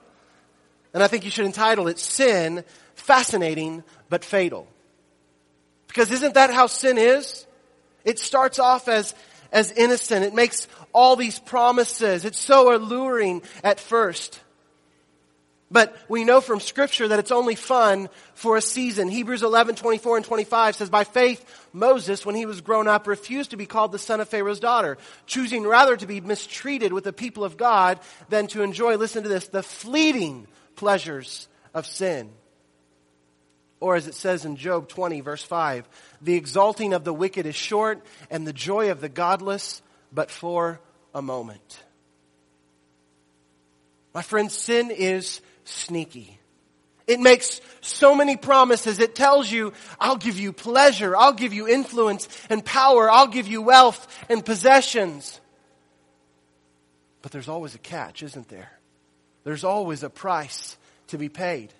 And 0.92 1.02
I 1.02 1.06
think 1.06 1.24
you 1.24 1.30
should 1.30 1.46
entitle 1.46 1.88
it 1.88 1.98
Sin, 1.98 2.64
Fascinating 2.94 3.82
but 4.08 4.24
Fatal. 4.24 4.68
Because 5.86 6.10
isn't 6.10 6.34
that 6.34 6.52
how 6.52 6.66
sin 6.66 6.98
is? 6.98 7.46
It 8.04 8.18
starts 8.18 8.58
off 8.58 8.88
as, 8.88 9.14
as 9.52 9.72
innocent. 9.72 10.24
It 10.24 10.34
makes 10.34 10.68
all 10.92 11.16
these 11.16 11.38
promises. 11.38 12.24
It's 12.24 12.38
so 12.38 12.74
alluring 12.74 13.42
at 13.64 13.80
first. 13.80 14.40
But 15.72 15.96
we 16.08 16.24
know 16.24 16.40
from 16.40 16.58
scripture 16.58 17.06
that 17.06 17.20
it's 17.20 17.30
only 17.30 17.54
fun 17.54 18.08
for 18.34 18.56
a 18.56 18.62
season. 18.62 19.08
Hebrews 19.08 19.44
11, 19.44 19.76
24 19.76 20.16
and 20.16 20.26
25 20.26 20.74
says, 20.74 20.90
By 20.90 21.04
faith, 21.04 21.44
Moses, 21.72 22.26
when 22.26 22.34
he 22.34 22.44
was 22.44 22.60
grown 22.60 22.88
up, 22.88 23.06
refused 23.06 23.50
to 23.50 23.56
be 23.56 23.66
called 23.66 23.92
the 23.92 23.98
son 23.98 24.20
of 24.20 24.28
Pharaoh's 24.28 24.58
daughter, 24.58 24.98
choosing 25.26 25.62
rather 25.62 25.96
to 25.96 26.06
be 26.06 26.20
mistreated 26.20 26.92
with 26.92 27.04
the 27.04 27.12
people 27.12 27.44
of 27.44 27.56
God 27.56 28.00
than 28.28 28.48
to 28.48 28.62
enjoy, 28.62 28.96
listen 28.96 29.22
to 29.22 29.28
this, 29.28 29.46
the 29.46 29.62
fleeting 29.62 30.48
pleasures 30.74 31.46
of 31.72 31.86
sin. 31.86 32.30
Or 33.78 33.94
as 33.94 34.08
it 34.08 34.14
says 34.14 34.44
in 34.44 34.56
Job 34.56 34.88
20 34.88 35.20
verse 35.20 35.42
5, 35.42 35.88
the 36.20 36.34
exalting 36.34 36.92
of 36.92 37.04
the 37.04 37.14
wicked 37.14 37.46
is 37.46 37.54
short 37.54 38.04
and 38.28 38.44
the 38.44 38.52
joy 38.52 38.90
of 38.90 39.00
the 39.00 39.08
godless 39.08 39.82
but 40.12 40.32
for 40.32 40.80
a 41.14 41.22
moment. 41.22 41.82
My 44.12 44.22
friend, 44.22 44.50
sin 44.50 44.90
is 44.90 45.40
sneaky. 45.64 46.38
It 47.06 47.18
makes 47.18 47.60
so 47.80 48.14
many 48.14 48.36
promises. 48.36 49.00
It 49.00 49.14
tells 49.14 49.50
you, 49.50 49.72
I'll 49.98 50.16
give 50.16 50.38
you 50.38 50.52
pleasure. 50.52 51.16
I'll 51.16 51.32
give 51.32 51.52
you 51.52 51.66
influence 51.66 52.28
and 52.48 52.64
power. 52.64 53.10
I'll 53.10 53.26
give 53.26 53.48
you 53.48 53.62
wealth 53.62 54.06
and 54.28 54.44
possessions. 54.44 55.40
But 57.22 57.32
there's 57.32 57.48
always 57.48 57.74
a 57.74 57.78
catch, 57.78 58.22
isn't 58.22 58.48
there? 58.48 58.70
There's 59.44 59.64
always 59.64 60.02
a 60.02 60.10
price 60.10 60.76
to 61.08 61.18
be 61.18 61.28
paid. 61.28 61.72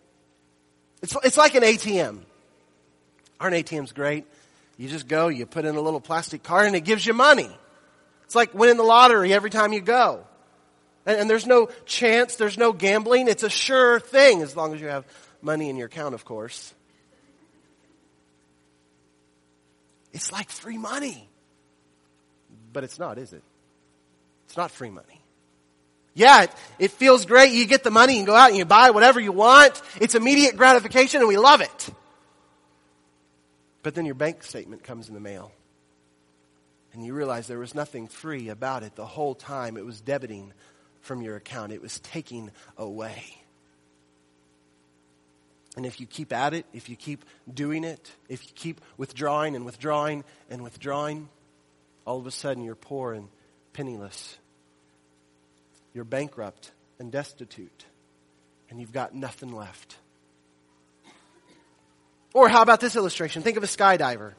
It's, 1.03 1.17
it's 1.23 1.37
like 1.37 1.55
an 1.55 1.63
ATM. 1.63 2.21
Aren't 3.39 3.55
ATMs 3.55 3.95
great? 3.95 4.27
You 4.77 4.89
just 4.89 5.09
go, 5.09 5.29
you 5.29 5.47
put 5.47 5.65
in 5.65 5.77
a 5.77 5.81
little 5.81 6.01
plastic 6.01 6.43
card 6.43 6.67
and 6.67 6.75
it 6.75 6.81
gives 6.81 7.07
you 7.07 7.15
money. 7.15 7.51
It's 8.25 8.35
like 8.35 8.55
winning 8.55 8.77
the 8.77 8.83
lottery 8.83 9.33
every 9.33 9.51
time 9.51 9.73
you 9.73 9.81
go. 9.81 10.27
And, 11.11 11.23
and 11.23 11.31
there's 11.31 11.47
no 11.47 11.67
chance, 11.87 12.37
there's 12.37 12.57
no 12.57 12.73
gambling. 12.73 13.27
It's 13.27 13.43
a 13.43 13.51
sure 13.51 13.99
thing 13.99 14.43
as 14.43 14.57
long 14.57 14.75
as 14.75 14.81
you 14.81 14.87
have 14.87 15.05
money 15.43 15.69
in 15.69 15.77
your 15.77 15.87
account, 15.87 16.15
of 16.15 16.25
course. 16.25 16.73
It's 20.13 20.31
like 20.31 20.51
free 20.51 20.79
money. 20.79 21.29
But 22.73 22.85
it's 22.85 22.99
not, 22.99 23.19
is 23.19 23.33
it? 23.33 23.43
It's 24.47 24.57
not 24.57 24.71
free 24.71 24.91
money. 24.91 25.21
Yeah, 26.15 26.45
it, 26.45 26.53
it, 26.79 26.91
feels 26.93 27.27
great. 27.27 27.53
You 27.53 27.67
get 27.67 27.83
the 27.83 27.91
money 27.91 28.19
and 28.19 28.27
go 28.27 28.35
out 28.35 28.51
and 28.51 28.59
you 28.59 28.65
buy 28.65 28.91
whatever 28.91 29.19
you 29.19 29.33
want. 29.33 29.81
It's 30.01 30.15
immediate 30.15 30.57
gratification 30.57 31.21
and 31.21 31.29
we 31.29 31.37
love 31.37 31.61
it. 31.61 31.91
But 33.83 33.95
then 33.95 34.07
your 34.07 34.15
bank 34.15 34.45
statement 34.45 34.85
comes 34.85 35.09
in 35.09 35.15
the 35.15 35.21
mail. 35.21 35.51
And 36.93 37.05
you 37.05 37.15
realize 37.15 37.47
there 37.47 37.59
was 37.59 37.75
nothing 37.75 38.09
free 38.09 38.49
about 38.49 38.83
it 38.83 38.97
the 38.97 39.07
whole 39.07 39.35
time. 39.35 39.77
It 39.77 39.85
was 39.85 40.03
debiting 40.03 40.51
from 41.01 41.23
your 41.23 41.37
account, 41.37 41.73
it 41.73 41.83
was 41.83 41.99
taking 42.01 42.51
away. 42.77 43.25
And 45.77 45.87
if 45.87 46.01
you 46.01 46.07
keep 46.07 46.33
at 46.33 46.53
it, 46.53 46.67
if 46.73 46.89
you 46.89 46.97
keep 46.97 47.25
doing 47.53 47.85
it, 47.85 48.11
if 48.29 48.43
you 48.45 48.51
keep 48.55 48.81
withdrawing 48.97 49.55
and 49.55 49.65
withdrawing 49.65 50.25
and 50.51 50.63
withdrawing, 50.63 51.29
all 52.05 52.19
of 52.19 52.27
a 52.27 52.31
sudden 52.31 52.65
you're 52.65 52.75
poor 52.75 53.13
and 53.13 53.29
penniless. 53.73 54.37
You're 55.95 56.05
bankrupt 56.05 56.73
and 56.99 57.11
destitute. 57.13 57.85
And 58.69 58.81
you've 58.81 58.93
got 58.93 59.15
nothing 59.15 59.53
left. 59.53 59.97
Or 62.33 62.49
how 62.49 62.63
about 62.63 62.81
this 62.81 62.95
illustration? 62.95 63.43
Think 63.43 63.57
of 63.57 63.65
a 63.65 63.67
skydiver. 63.67 64.35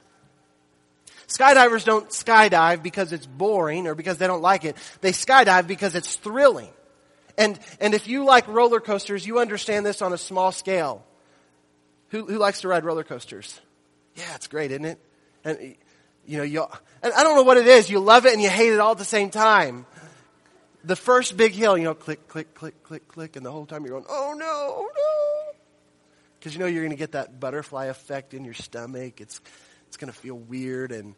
Skydivers 1.32 1.86
don't 1.86 2.10
skydive 2.10 2.84
because 2.84 3.14
it's 3.14 3.26
boring 3.26 3.88
or 3.88 3.96
because 3.96 4.18
they 4.18 4.28
don't 4.28 4.42
like 4.42 4.66
it. 4.66 4.76
They 5.00 5.12
skydive 5.12 5.66
because 5.66 5.96
it's 5.96 6.16
thrilling. 6.18 6.70
And, 7.38 7.58
and 7.80 7.94
if 7.94 8.08
you 8.08 8.26
like 8.26 8.48
roller 8.48 8.82
coasters, 8.82 9.26
you 9.26 9.40
understand 9.40 9.86
this 9.86 10.02
on 10.02 10.12
a 10.12 10.18
small 10.18 10.52
scale. 10.52 11.06
Who, 12.10 12.26
who 12.26 12.38
likes 12.38 12.62
to 12.62 12.68
ride 12.68 12.84
roller 12.84 13.06
coasters? 13.06 13.62
Yeah, 14.16 14.36
it's 14.36 14.48
great, 14.48 14.72
isn't 14.72 14.84
it? 14.84 15.00
And, 15.46 15.76
you 16.26 16.38
know, 16.38 16.44
you, 16.44 16.66
and 17.02 17.14
I 17.14 17.24
don't 17.24 17.36
know 17.36 17.44
what 17.44 17.58
it 17.58 17.68
is. 17.68 17.90
You 17.90 18.00
love 18.00 18.26
it 18.26 18.34
and 18.34 18.42
you 18.42 18.50
hate 18.50 18.74
it 18.74 18.80
all 18.80 18.92
at 18.92 18.98
the 18.98 19.06
same 19.06 19.30
time. 19.30 19.86
The 20.84 20.98
first 20.98 21.38
big 21.38 21.54
hill, 21.54 21.78
you 21.78 21.86
know, 21.86 21.94
click, 21.94 22.28
click, 22.28 22.54
click, 22.54 22.84
click, 22.84 23.08
click, 23.08 23.36
and 23.38 23.46
the 23.46 23.52
whole 23.52 23.66
time 23.66 23.86
you're 23.86 23.94
going, 23.94 24.06
oh 24.10 24.34
no, 24.38 24.46
oh 24.46 24.90
no. 24.94 25.54
Because 26.40 26.54
you 26.54 26.60
know 26.60 26.66
you're 26.66 26.82
going 26.84 26.90
to 26.92 26.98
get 26.98 27.14
that 27.14 27.40
butterfly 27.40 27.86
effect 27.86 28.34
in 28.34 28.44
your 28.44 28.56
stomach. 28.56 29.22
It's, 29.22 29.40
it's 29.92 29.98
going 29.98 30.10
to 30.10 30.18
feel 30.18 30.38
weird 30.38 30.94
and, 30.94 31.16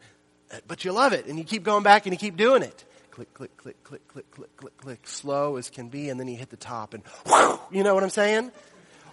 but 0.68 0.84
you 0.84 0.92
love 0.92 1.14
it 1.14 1.28
and 1.28 1.38
you 1.38 1.44
keep 1.44 1.62
going 1.62 1.84
back 1.84 2.08
and 2.08 2.14
you 2.14 2.18
keep 2.18 2.36
doing 2.36 2.64
it. 2.64 2.84
Click, 3.12 3.32
click, 3.32 3.56
click, 3.56 3.84
click, 3.84 4.08
click, 4.08 4.32
click, 4.32 4.58
click, 4.58 4.78
click, 4.78 5.08
slow 5.08 5.58
as 5.58 5.70
can 5.70 5.90
be, 5.90 6.10
and 6.10 6.20
then 6.20 6.28
you 6.28 6.36
hit 6.36 6.50
the 6.50 6.58
top 6.58 6.96
and, 6.96 7.04
whoo, 7.28 7.60
you 7.72 7.84
know 7.84 7.94
what 7.94 8.02
I'm 8.02 8.10
saying? 8.10 8.52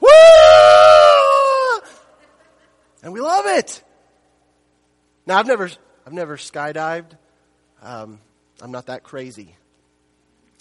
Woo! 0.00 0.08
And 3.02 3.12
we 3.12 3.20
love 3.20 3.44
it. 3.48 3.82
Now 5.26 5.36
I've 5.36 5.46
never, 5.46 5.68
I've 6.06 6.14
never 6.14 6.38
skydived. 6.38 7.18
Um, 7.82 8.18
I'm 8.62 8.70
not 8.70 8.86
that 8.86 9.02
crazy. 9.02 9.56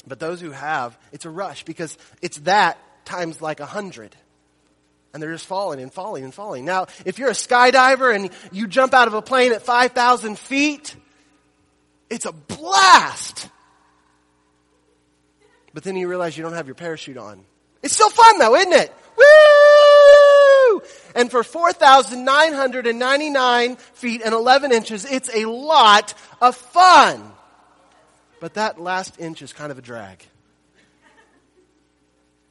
But 0.06 0.20
those 0.20 0.42
who 0.42 0.52
have, 0.52 1.00
it's 1.14 1.24
a 1.24 1.30
rush 1.30 1.64
because 1.64 1.98
it's 2.22 2.40
that 2.40 2.78
times 3.06 3.42
like 3.42 3.62
a 3.62 3.66
hundred. 3.66 4.18
And 5.14 5.24
they're 5.24 5.32
just 5.32 5.48
falling 5.48 5.82
and 5.82 5.92
falling 5.92 6.24
and 6.24 6.34
falling. 6.34 6.66
Now, 6.66 6.86
if 7.06 7.18
you're 7.18 7.30
a 7.30 7.34
skydiver 7.34 8.16
and 8.16 8.30
you 8.52 8.68
jump 8.68 8.94
out 8.94 9.08
of 9.08 9.16
a 9.16 9.22
plane 9.22 9.54
at 9.54 9.64
5,000 9.64 10.38
feet, 10.38 10.96
it's 12.10 12.26
a 12.26 12.32
blast. 12.32 13.50
But 15.74 15.84
then 15.84 15.96
you 15.96 16.08
realize 16.08 16.38
you 16.38 16.44
don't 16.44 16.54
have 16.54 16.68
your 16.68 16.76
parachute 16.76 17.18
on. 17.18 17.44
It's 17.82 17.94
still 17.94 18.10
fun 18.10 18.40
though, 18.40 18.56
isn't 18.56 18.74
it? 18.74 18.94
Woo! 19.18 20.82
And 21.16 21.32
for 21.32 21.44
4,999 21.44 23.76
feet 23.76 24.22
and 24.24 24.34
11 24.34 24.72
inches, 24.72 25.06
it's 25.06 25.30
a 25.34 25.46
lot 25.46 26.14
of 26.42 26.56
fun. 26.56 27.32
But 28.40 28.54
that 28.56 28.80
last 28.80 29.20
inch 29.20 29.42
is 29.42 29.52
kind 29.54 29.72
of 29.72 29.78
a 29.78 29.82
drag. 29.82 30.26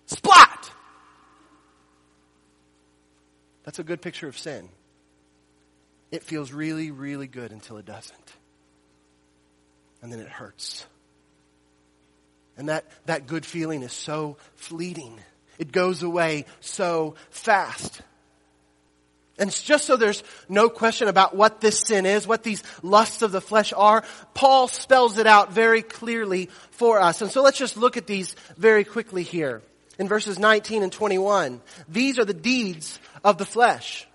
Splat! 0.06 0.70
That's 3.68 3.78
a 3.78 3.84
good 3.84 4.00
picture 4.00 4.26
of 4.26 4.38
sin. 4.38 4.66
It 6.10 6.22
feels 6.22 6.54
really, 6.54 6.90
really 6.90 7.26
good 7.26 7.52
until 7.52 7.76
it 7.76 7.84
doesn't. 7.84 8.32
And 10.00 10.10
then 10.10 10.20
it 10.20 10.28
hurts. 10.30 10.86
And 12.56 12.70
that, 12.70 12.86
that 13.04 13.26
good 13.26 13.44
feeling 13.44 13.82
is 13.82 13.92
so 13.92 14.38
fleeting. 14.54 15.20
It 15.58 15.70
goes 15.70 16.02
away 16.02 16.46
so 16.60 17.16
fast. 17.28 18.00
And 19.38 19.52
just 19.52 19.84
so 19.84 19.98
there's 19.98 20.24
no 20.48 20.70
question 20.70 21.08
about 21.08 21.36
what 21.36 21.60
this 21.60 21.78
sin 21.80 22.06
is, 22.06 22.26
what 22.26 22.42
these 22.42 22.62
lusts 22.82 23.20
of 23.20 23.32
the 23.32 23.42
flesh 23.42 23.74
are, 23.76 24.02
Paul 24.32 24.68
spells 24.68 25.18
it 25.18 25.26
out 25.26 25.52
very 25.52 25.82
clearly 25.82 26.48
for 26.70 27.02
us. 27.02 27.20
And 27.20 27.30
so 27.30 27.42
let's 27.42 27.58
just 27.58 27.76
look 27.76 27.98
at 27.98 28.06
these 28.06 28.34
very 28.56 28.84
quickly 28.84 29.24
here. 29.24 29.60
In 29.98 30.06
verses 30.06 30.38
19 30.38 30.84
and 30.84 30.92
21, 30.92 31.60
these 31.88 32.18
are 32.20 32.24
the 32.24 32.32
deeds 32.32 33.00
of 33.24 33.38
the 33.38 33.44
flesh. 33.44 34.06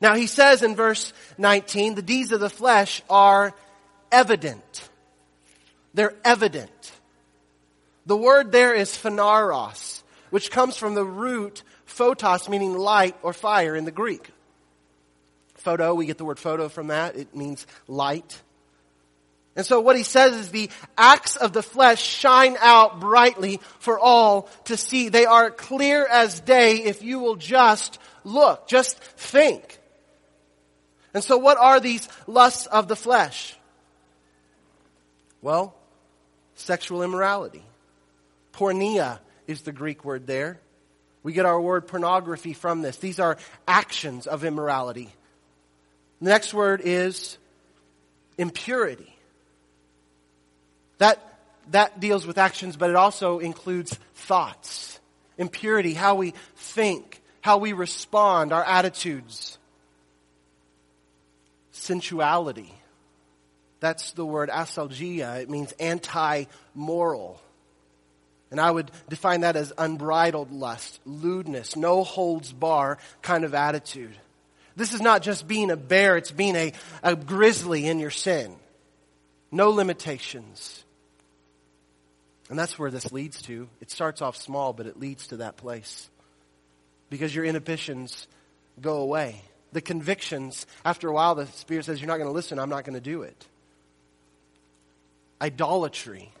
Now 0.00 0.14
he 0.14 0.26
says 0.26 0.62
in 0.62 0.76
verse 0.76 1.12
19, 1.38 1.94
the 1.94 2.02
deeds 2.02 2.32
of 2.32 2.40
the 2.40 2.50
flesh 2.50 3.02
are 3.08 3.54
evident. 4.12 4.88
They're 5.94 6.14
evident. 6.24 6.92
The 8.04 8.16
word 8.16 8.52
there 8.52 8.74
is 8.74 8.96
phaneros, 8.96 10.02
which 10.30 10.50
comes 10.50 10.76
from 10.76 10.94
the 10.94 11.04
root 11.04 11.62
photos 11.86 12.48
meaning 12.48 12.76
light 12.76 13.16
or 13.22 13.32
fire 13.32 13.74
in 13.74 13.84
the 13.84 13.90
Greek. 13.90 14.30
Photo, 15.54 15.94
we 15.94 16.06
get 16.06 16.18
the 16.18 16.24
word 16.24 16.38
photo 16.38 16.68
from 16.68 16.88
that. 16.88 17.16
It 17.16 17.34
means 17.34 17.66
light. 17.88 18.40
And 19.56 19.64
so 19.64 19.80
what 19.80 19.96
he 19.96 20.02
says 20.02 20.34
is 20.34 20.50
the 20.50 20.68
acts 20.98 21.36
of 21.36 21.54
the 21.54 21.62
flesh 21.62 22.02
shine 22.02 22.56
out 22.60 23.00
brightly 23.00 23.60
for 23.78 23.98
all 23.98 24.50
to 24.64 24.76
see. 24.76 25.08
They 25.08 25.24
are 25.24 25.50
clear 25.50 26.06
as 26.06 26.40
day 26.40 26.84
if 26.84 27.02
you 27.02 27.18
will 27.18 27.36
just 27.36 27.98
look, 28.22 28.68
just 28.68 28.98
think. 28.98 29.80
And 31.14 31.24
so 31.24 31.38
what 31.38 31.56
are 31.56 31.80
these 31.80 32.06
lusts 32.26 32.66
of 32.66 32.86
the 32.86 32.96
flesh? 32.96 33.56
Well, 35.40 35.74
sexual 36.56 37.02
immorality. 37.02 37.62
Porneia 38.52 39.20
is 39.46 39.62
the 39.62 39.72
Greek 39.72 40.04
word 40.04 40.26
there. 40.26 40.60
We 41.22 41.32
get 41.32 41.46
our 41.46 41.60
word 41.60 41.88
pornography 41.88 42.52
from 42.52 42.82
this. 42.82 42.98
These 42.98 43.18
are 43.18 43.38
actions 43.66 44.26
of 44.26 44.44
immorality. 44.44 45.10
The 46.20 46.28
next 46.28 46.52
word 46.52 46.82
is 46.84 47.38
impurity. 48.36 49.15
That, 50.98 51.22
that 51.70 52.00
deals 52.00 52.26
with 52.26 52.38
actions, 52.38 52.76
but 52.76 52.90
it 52.90 52.96
also 52.96 53.38
includes 53.38 53.98
thoughts. 54.14 54.98
Impurity, 55.38 55.94
how 55.94 56.14
we 56.14 56.34
think, 56.56 57.20
how 57.40 57.58
we 57.58 57.72
respond, 57.72 58.52
our 58.52 58.64
attitudes. 58.64 59.58
Sensuality. 61.72 62.72
That's 63.80 64.12
the 64.12 64.24
word 64.24 64.48
aselgeia. 64.48 65.42
It 65.42 65.50
means 65.50 65.72
anti-moral. 65.72 67.40
And 68.50 68.60
I 68.60 68.70
would 68.70 68.90
define 69.08 69.42
that 69.42 69.56
as 69.56 69.72
unbridled 69.76 70.52
lust, 70.52 71.00
lewdness, 71.04 71.76
no 71.76 72.04
holds 72.04 72.52
bar 72.52 72.98
kind 73.20 73.44
of 73.44 73.54
attitude. 73.54 74.16
This 74.76 74.92
is 74.92 75.00
not 75.00 75.22
just 75.22 75.48
being 75.48 75.70
a 75.70 75.76
bear, 75.76 76.16
it's 76.16 76.30
being 76.30 76.56
a, 76.56 76.72
a 77.02 77.16
grizzly 77.16 77.86
in 77.86 77.98
your 77.98 78.10
sin. 78.10 78.54
No 79.50 79.70
limitations. 79.70 80.84
And 82.48 82.58
that's 82.58 82.78
where 82.78 82.90
this 82.90 83.12
leads 83.12 83.42
to. 83.42 83.68
It 83.80 83.90
starts 83.90 84.22
off 84.22 84.36
small, 84.36 84.72
but 84.72 84.86
it 84.86 84.98
leads 84.98 85.28
to 85.28 85.38
that 85.38 85.56
place. 85.56 86.08
Because 87.10 87.34
your 87.34 87.44
inhibitions 87.44 88.26
go 88.80 88.98
away. 88.98 89.42
The 89.72 89.80
convictions, 89.80 90.66
after 90.84 91.08
a 91.08 91.12
while, 91.12 91.34
the 91.34 91.46
Spirit 91.46 91.84
says, 91.84 92.00
You're 92.00 92.08
not 92.08 92.18
going 92.18 92.28
to 92.28 92.32
listen, 92.32 92.58
I'm 92.58 92.70
not 92.70 92.84
going 92.84 92.94
to 92.94 93.00
do 93.00 93.22
it. 93.22 93.46
Idolatry. 95.40 96.32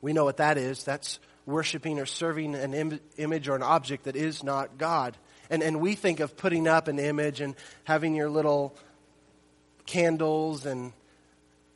We 0.00 0.12
know 0.12 0.24
what 0.24 0.38
that 0.38 0.58
is. 0.58 0.84
That's 0.84 1.20
worshiping 1.46 1.98
or 1.98 2.06
serving 2.06 2.54
an 2.54 2.74
Im- 2.74 3.00
image 3.16 3.48
or 3.48 3.56
an 3.56 3.62
object 3.62 4.04
that 4.04 4.16
is 4.16 4.42
not 4.42 4.76
God. 4.78 5.16
And, 5.50 5.62
and 5.62 5.80
we 5.80 5.94
think 5.94 6.20
of 6.20 6.36
putting 6.36 6.66
up 6.66 6.88
an 6.88 6.98
image 6.98 7.40
and 7.40 7.54
having 7.84 8.14
your 8.14 8.28
little 8.28 8.74
candles 9.86 10.66
and 10.66 10.92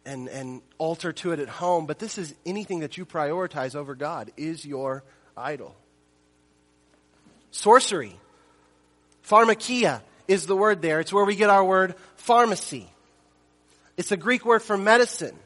and, 0.06 0.28
and 0.28 0.62
altar 0.78 1.12
to 1.12 1.32
it 1.32 1.40
at 1.40 1.48
home, 1.48 1.86
but 1.86 1.98
this 1.98 2.16
is 2.16 2.34
anything 2.46 2.80
that 2.80 2.96
you 2.96 3.04
prioritize 3.04 3.74
over 3.74 3.94
God 3.94 4.30
is 4.36 4.64
your 4.64 5.02
idol. 5.36 5.74
Sorcery, 7.50 8.16
pharmakia, 9.28 10.00
is 10.28 10.46
the 10.46 10.56
word 10.56 10.82
there. 10.82 11.00
It's 11.00 11.12
where 11.12 11.24
we 11.24 11.36
get 11.36 11.50
our 11.50 11.64
word 11.64 11.94
pharmacy. 12.16 12.88
It's 13.96 14.12
a 14.12 14.16
Greek 14.16 14.44
word 14.44 14.62
for 14.62 14.76
medicine. 14.76 15.36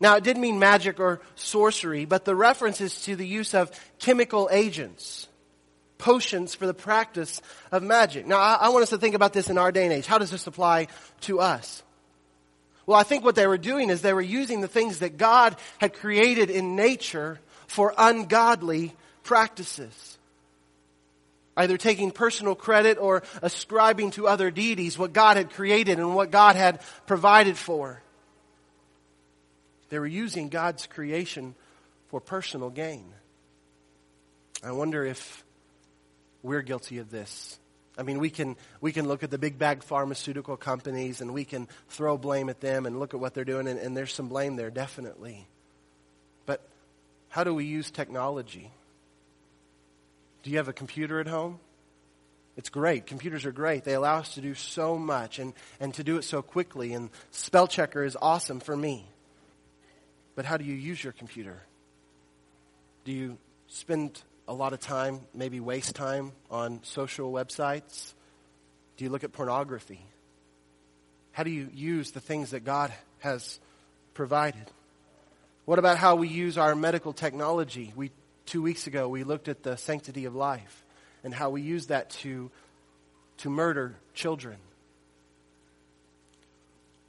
Now, 0.00 0.16
it 0.16 0.24
didn't 0.24 0.42
mean 0.42 0.58
magic 0.58 1.00
or 1.00 1.20
sorcery, 1.34 2.04
but 2.04 2.24
the 2.24 2.34
reference 2.34 2.80
is 2.80 3.02
to 3.02 3.16
the 3.16 3.26
use 3.26 3.54
of 3.54 3.70
chemical 3.98 4.48
agents, 4.52 5.28
potions 5.98 6.54
for 6.54 6.66
the 6.66 6.74
practice 6.74 7.42
of 7.72 7.82
magic. 7.82 8.26
Now, 8.26 8.38
I, 8.38 8.54
I 8.62 8.68
want 8.68 8.84
us 8.84 8.90
to 8.90 8.98
think 8.98 9.14
about 9.14 9.32
this 9.32 9.50
in 9.50 9.58
our 9.58 9.72
day 9.72 9.84
and 9.84 9.92
age. 9.92 10.06
How 10.06 10.18
does 10.18 10.30
this 10.30 10.46
apply 10.46 10.86
to 11.22 11.40
us? 11.40 11.82
Well, 12.88 12.98
I 12.98 13.02
think 13.02 13.22
what 13.22 13.34
they 13.34 13.46
were 13.46 13.58
doing 13.58 13.90
is 13.90 14.00
they 14.00 14.14
were 14.14 14.22
using 14.22 14.62
the 14.62 14.66
things 14.66 15.00
that 15.00 15.18
God 15.18 15.56
had 15.76 15.92
created 15.92 16.48
in 16.48 16.74
nature 16.74 17.38
for 17.66 17.92
ungodly 17.98 18.94
practices. 19.24 20.16
Either 21.54 21.76
taking 21.76 22.10
personal 22.10 22.54
credit 22.54 22.96
or 22.98 23.24
ascribing 23.42 24.12
to 24.12 24.26
other 24.26 24.50
deities 24.50 24.96
what 24.96 25.12
God 25.12 25.36
had 25.36 25.50
created 25.50 25.98
and 25.98 26.14
what 26.14 26.30
God 26.30 26.56
had 26.56 26.80
provided 27.06 27.58
for. 27.58 28.02
They 29.90 29.98
were 29.98 30.06
using 30.06 30.48
God's 30.48 30.86
creation 30.86 31.54
for 32.06 32.22
personal 32.22 32.70
gain. 32.70 33.04
I 34.64 34.72
wonder 34.72 35.04
if 35.04 35.44
we're 36.42 36.62
guilty 36.62 36.96
of 36.96 37.10
this. 37.10 37.57
I 37.98 38.04
mean, 38.04 38.20
we 38.20 38.30
can, 38.30 38.56
we 38.80 38.92
can 38.92 39.08
look 39.08 39.24
at 39.24 39.30
the 39.30 39.38
big 39.38 39.58
bag 39.58 39.82
pharmaceutical 39.82 40.56
companies 40.56 41.20
and 41.20 41.34
we 41.34 41.44
can 41.44 41.66
throw 41.88 42.16
blame 42.16 42.48
at 42.48 42.60
them 42.60 42.86
and 42.86 43.00
look 43.00 43.12
at 43.12 43.18
what 43.18 43.34
they're 43.34 43.44
doing, 43.44 43.66
and, 43.66 43.78
and 43.78 43.96
there's 43.96 44.14
some 44.14 44.28
blame 44.28 44.54
there, 44.54 44.70
definitely. 44.70 45.48
But 46.46 46.62
how 47.28 47.42
do 47.42 47.52
we 47.52 47.64
use 47.64 47.90
technology? 47.90 48.70
Do 50.44 50.50
you 50.50 50.58
have 50.58 50.68
a 50.68 50.72
computer 50.72 51.18
at 51.18 51.26
home? 51.26 51.58
It's 52.56 52.70
great. 52.70 53.06
Computers 53.06 53.44
are 53.44 53.52
great. 53.52 53.84
They 53.84 53.94
allow 53.94 54.18
us 54.18 54.34
to 54.34 54.40
do 54.40 54.54
so 54.54 54.96
much 54.96 55.38
and, 55.38 55.52
and 55.80 55.92
to 55.94 56.04
do 56.04 56.16
it 56.18 56.22
so 56.24 56.40
quickly. 56.40 56.92
And 56.92 57.10
spell 57.32 57.66
checker 57.66 58.04
is 58.04 58.16
awesome 58.20 58.60
for 58.60 58.76
me. 58.76 59.06
But 60.36 60.44
how 60.44 60.56
do 60.56 60.64
you 60.64 60.74
use 60.74 61.02
your 61.02 61.12
computer? 61.12 61.62
Do 63.04 63.12
you 63.12 63.38
spend 63.68 64.20
a 64.48 64.54
lot 64.54 64.72
of 64.72 64.80
time, 64.80 65.20
maybe 65.34 65.60
waste 65.60 65.94
time 65.94 66.32
on 66.50 66.80
social 66.82 67.30
websites? 67.30 68.14
Do 68.96 69.04
you 69.04 69.10
look 69.10 69.22
at 69.22 69.32
pornography? 69.32 70.00
How 71.32 71.44
do 71.44 71.50
you 71.50 71.68
use 71.72 72.10
the 72.10 72.20
things 72.20 72.50
that 72.50 72.64
God 72.64 72.92
has 73.20 73.60
provided? 74.14 74.64
What 75.66 75.78
about 75.78 75.98
how 75.98 76.16
we 76.16 76.28
use 76.28 76.56
our 76.58 76.74
medical 76.74 77.12
technology? 77.12 77.92
We 77.94 78.10
two 78.46 78.62
weeks 78.62 78.86
ago 78.86 79.08
we 79.08 79.22
looked 79.22 79.48
at 79.48 79.62
the 79.62 79.76
sanctity 79.76 80.24
of 80.24 80.34
life 80.34 80.84
and 81.22 81.34
how 81.34 81.50
we 81.50 81.60
use 81.60 81.88
that 81.88 82.10
to 82.10 82.50
to 83.36 83.50
murder 83.50 83.94
children. 84.14 84.56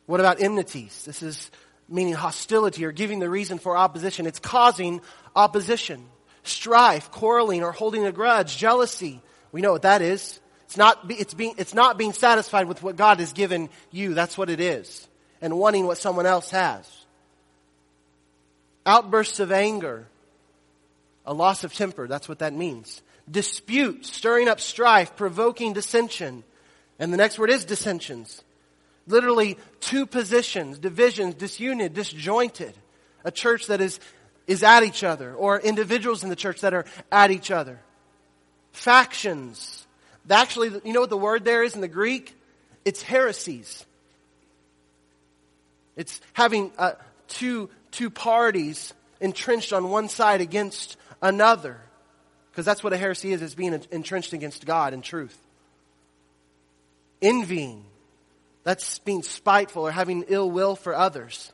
What 0.05 0.19
about 0.19 0.41
enmities? 0.41 1.05
This 1.05 1.23
is 1.23 1.49
meaning 1.87 2.13
hostility 2.13 2.85
or 2.85 2.91
giving 2.91 3.19
the 3.19 3.29
reason 3.29 3.57
for 3.57 3.77
opposition. 3.77 4.27
It's 4.27 4.39
causing 4.39 5.01
opposition, 5.35 6.05
strife, 6.49 7.11
quarreling, 7.11 7.63
or 7.63 7.71
holding 7.71 8.05
a 8.05 8.11
grudge, 8.11 8.57
jealousy. 8.57 9.21
We 9.51 9.61
know 9.61 9.71
what 9.71 9.83
that 9.83 10.01
is. 10.01 10.39
It's 10.65 10.77
not, 10.77 10.99
it's 11.09 11.33
being, 11.33 11.55
it's 11.57 11.73
not 11.73 11.97
being 11.97 12.13
satisfied 12.13 12.67
with 12.67 12.83
what 12.83 12.95
God 12.95 13.19
has 13.19 13.33
given 13.33 13.69
you. 13.91 14.13
That's 14.13 14.37
what 14.37 14.49
it 14.49 14.59
is. 14.59 15.07
And 15.41 15.57
wanting 15.57 15.87
what 15.87 15.97
someone 15.97 16.25
else 16.25 16.51
has. 16.51 16.87
Outbursts 18.85 19.39
of 19.39 19.51
anger, 19.51 20.07
a 21.25 21.33
loss 21.33 21.63
of 21.63 21.73
temper. 21.73 22.07
That's 22.07 22.29
what 22.29 22.39
that 22.39 22.53
means. 22.53 23.01
Dispute, 23.29 24.05
stirring 24.05 24.47
up 24.47 24.59
strife, 24.59 25.15
provoking 25.15 25.73
dissension. 25.73 26.43
And 26.99 27.13
the 27.13 27.17
next 27.17 27.39
word 27.39 27.49
is 27.49 27.65
dissensions 27.65 28.43
literally 29.09 29.57
two 29.79 30.05
positions, 30.05 30.79
divisions, 30.79 31.35
disunited, 31.35 31.93
disjointed. 31.93 32.73
A 33.25 33.31
church 33.31 33.67
that 33.67 33.81
is, 33.81 33.99
is 34.49 34.63
at 34.63 34.81
each 34.81 35.03
other, 35.03 35.31
or 35.35 35.59
individuals 35.59 36.23
in 36.23 36.29
the 36.29 36.35
church 36.35 36.61
that 36.61 36.73
are 36.73 36.83
at 37.11 37.29
each 37.29 37.51
other. 37.51 37.79
Factions. 38.71 39.85
Actually, 40.27 40.71
you 40.83 40.91
know 40.91 41.01
what 41.01 41.11
the 41.11 41.17
word 41.17 41.45
there 41.45 41.61
is 41.61 41.75
in 41.75 41.81
the 41.81 41.87
Greek? 41.87 42.35
It's 42.83 43.03
heresies. 43.03 43.85
It's 45.95 46.19
having 46.33 46.71
uh, 46.79 46.93
two, 47.27 47.69
two 47.91 48.09
parties 48.09 48.91
entrenched 49.21 49.71
on 49.71 49.91
one 49.91 50.09
side 50.09 50.41
against 50.41 50.97
another. 51.21 51.77
Because 52.51 52.65
that's 52.65 52.83
what 52.83 52.91
a 52.91 52.97
heresy 52.97 53.31
is, 53.31 53.43
it's 53.43 53.53
being 53.53 53.79
entrenched 53.91 54.33
against 54.33 54.65
God 54.65 54.93
and 54.93 55.03
truth. 55.03 55.37
Envying, 57.21 57.85
that's 58.63 58.97
being 58.97 59.21
spiteful 59.21 59.85
or 59.85 59.91
having 59.91 60.25
ill 60.27 60.49
will 60.49 60.75
for 60.75 60.95
others. 60.95 61.51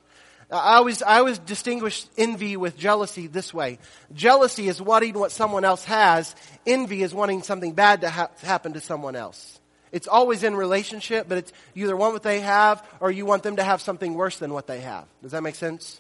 I 0.52 0.76
always, 0.76 1.02
I 1.02 1.20
always 1.20 1.40
distinguish 1.40 2.06
envy 2.18 2.56
with 2.56 2.78
jealousy 2.78 3.28
this 3.28 3.54
way. 3.54 3.80
Jealousy 4.14 4.68
is 4.68 4.82
wanting 4.82 5.14
what 5.16 5.32
someone 5.32 5.66
else 5.66 5.84
has. 5.86 6.36
Envy 6.68 7.02
is 7.02 7.14
wanting 7.14 7.42
something 7.42 7.74
bad 7.74 8.02
to 8.02 8.10
ha- 8.10 8.30
happen 8.44 8.74
to 8.74 8.80
someone 8.80 9.16
else. 9.16 9.60
It's 9.92 10.08
always 10.08 10.44
in 10.44 10.56
relationship, 10.56 11.28
but 11.28 11.40
it's 11.40 11.54
you 11.74 11.86
either 11.86 11.96
want 11.96 12.14
what 12.14 12.24
they 12.24 12.42
have 12.42 12.86
or 13.00 13.10
you 13.10 13.26
want 13.26 13.44
them 13.44 13.56
to 13.56 13.64
have 13.64 13.82
something 13.82 14.14
worse 14.14 14.38
than 14.38 14.54
what 14.54 14.68
they 14.68 14.82
have. 14.82 15.06
Does 15.24 15.32
that 15.32 15.42
make 15.42 15.56
sense? 15.56 16.00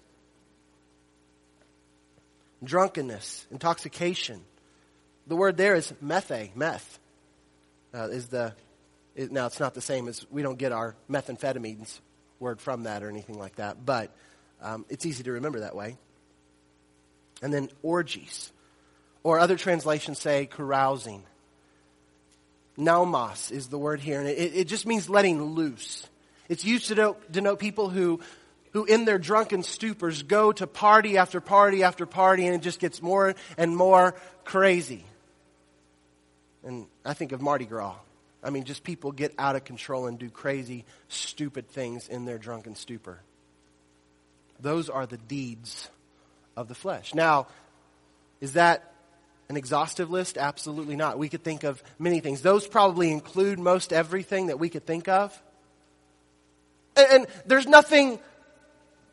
Drunkenness, 2.63 3.47
intoxication. 3.51 4.41
The 5.27 5.35
word 5.35 5.57
there 5.57 5.75
is 5.75 5.91
methe, 6.03 6.55
meth, 6.55 6.99
uh, 7.93 8.09
is 8.09 8.27
the 8.27 8.53
it, 9.15 9.31
now, 9.31 9.45
it's 9.45 9.59
not 9.59 9.73
the 9.73 9.81
same 9.81 10.07
as 10.07 10.25
we 10.29 10.41
don't 10.41 10.57
get 10.57 10.71
our 10.71 10.95
methamphetamines 11.09 11.99
word 12.39 12.59
from 12.59 12.83
that 12.83 13.01
or 13.01 13.09
anything 13.09 13.39
like 13.39 13.55
that, 13.55 13.85
but 13.85 14.11
um, 14.65 14.83
it's 14.89 15.05
easy 15.05 15.23
to 15.23 15.33
remember 15.33 15.59
that 15.59 15.75
way. 15.75 15.95
And 17.41 17.53
then 17.53 17.69
orgies, 17.83 18.51
or 19.23 19.39
other 19.39 19.57
translations 19.57 20.19
say 20.19 20.47
carousing. 20.47 21.23
Naumos 22.77 23.51
is 23.51 23.67
the 23.67 23.77
word 23.77 23.99
here, 23.99 24.19
and 24.19 24.27
it, 24.27 24.55
it 24.55 24.67
just 24.67 24.87
means 24.87 25.07
letting 25.07 25.41
loose. 25.41 26.07
It's 26.49 26.65
used 26.65 26.87
to 26.87 26.95
denote, 26.95 27.31
denote 27.31 27.59
people 27.59 27.89
who, 27.89 28.19
who 28.71 28.85
in 28.85 29.05
their 29.05 29.19
drunken 29.19 29.61
stupors 29.61 30.27
go 30.27 30.51
to 30.51 30.65
party 30.65 31.17
after 31.17 31.39
party 31.39 31.83
after 31.83 32.05
party, 32.05 32.47
and 32.47 32.55
it 32.55 32.61
just 32.61 32.79
gets 32.79 33.01
more 33.01 33.35
and 33.57 33.75
more 33.75 34.15
crazy. 34.45 35.05
And 36.63 36.87
I 37.05 37.13
think 37.13 37.31
of 37.31 37.41
Mardi 37.41 37.65
Gras. 37.65 37.95
I 38.43 38.49
mean, 38.49 38.63
just 38.63 38.83
people 38.83 39.11
get 39.11 39.33
out 39.37 39.55
of 39.55 39.63
control 39.63 40.07
and 40.07 40.17
do 40.17 40.29
crazy, 40.29 40.85
stupid 41.07 41.69
things 41.69 42.09
in 42.09 42.25
their 42.25 42.39
drunken 42.39 42.75
stupor. 42.75 43.19
Those 44.59 44.89
are 44.89 45.05
the 45.05 45.17
deeds 45.17 45.89
of 46.55 46.67
the 46.67 46.75
flesh. 46.75 47.13
Now, 47.13 47.47
is 48.41 48.53
that 48.53 48.93
an 49.49 49.57
exhaustive 49.57 50.09
list? 50.09 50.37
Absolutely 50.37 50.95
not. 50.95 51.17
We 51.19 51.29
could 51.29 51.43
think 51.43 51.63
of 51.63 51.83
many 51.99 52.19
things. 52.19 52.41
Those 52.41 52.67
probably 52.67 53.11
include 53.11 53.59
most 53.59 53.93
everything 53.93 54.47
that 54.47 54.59
we 54.59 54.69
could 54.69 54.85
think 54.85 55.07
of. 55.07 55.39
And, 56.95 57.07
and 57.11 57.27
there's 57.45 57.67
nothing 57.67 58.19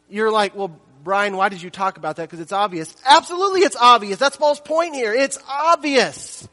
you're 0.09 0.31
like, 0.31 0.55
well, 0.55 0.79
Brian, 1.03 1.37
why 1.37 1.49
did 1.49 1.63
you 1.63 1.71
talk 1.71 1.97
about 1.97 2.17
that? 2.17 2.29
Because 2.29 2.41
it's 2.41 2.53
obvious. 2.53 2.95
Absolutely, 3.05 3.63
it's 3.63 3.77
obvious. 3.77 4.19
That's 4.19 4.37
Paul's 4.37 4.61
point 4.61 4.95
here. 4.95 5.13
It's 5.13 5.39
obvious. 5.49 6.47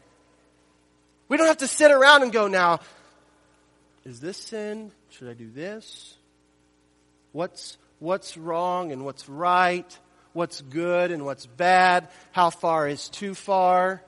We 1.28 1.38
don't 1.38 1.48
have 1.48 1.58
to 1.58 1.68
sit 1.68 1.92
around 1.92 2.24
and 2.24 2.32
go, 2.32 2.48
now, 2.48 2.80
is 4.06 4.20
this 4.20 4.38
sin? 4.38 4.92
Should 5.10 5.30
I 5.30 5.34
do 5.34 5.50
this? 5.52 6.16
What's, 7.32 7.78
what's 8.00 8.38
wrong 8.38 8.92
and 8.92 9.06
what's 9.06 9.30
right? 9.30 10.00
What's 10.34 10.62
good 10.62 11.12
and 11.12 11.26
what's 11.26 11.46
bad? 11.46 12.10
How 12.32 12.50
far 12.50 12.88
is 12.88 13.10
too 13.10 13.34
far? 13.36 14.02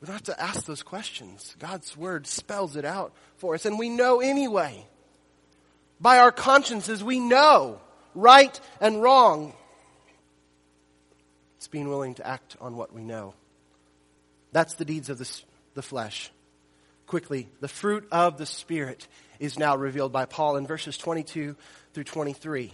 We 0.00 0.06
don't 0.06 0.14
have 0.14 0.22
to 0.24 0.40
ask 0.40 0.64
those 0.64 0.82
questions. 0.82 1.56
God's 1.58 1.96
word 1.96 2.26
spells 2.26 2.76
it 2.76 2.84
out 2.84 3.12
for 3.36 3.54
us, 3.54 3.66
and 3.66 3.78
we 3.78 3.88
know 3.88 4.20
anyway. 4.20 4.86
By 6.00 6.20
our 6.20 6.30
consciences, 6.30 7.02
we 7.02 7.18
know 7.18 7.80
right 8.14 8.58
and 8.80 9.02
wrong. 9.02 9.54
It's 11.56 11.66
being 11.66 11.88
willing 11.88 12.14
to 12.14 12.26
act 12.26 12.56
on 12.60 12.76
what 12.76 12.92
we 12.92 13.02
know. 13.02 13.34
That's 14.52 14.74
the 14.74 14.84
deeds 14.84 15.10
of 15.10 15.18
the 15.18 15.28
the 15.78 15.82
flesh. 15.82 16.32
Quickly, 17.06 17.48
the 17.60 17.68
fruit 17.68 18.08
of 18.10 18.36
the 18.36 18.46
Spirit 18.46 19.06
is 19.38 19.60
now 19.60 19.76
revealed 19.76 20.10
by 20.10 20.26
Paul 20.26 20.56
in 20.56 20.66
verses 20.66 20.98
22 20.98 21.54
through 21.98 22.04
23. 22.04 22.72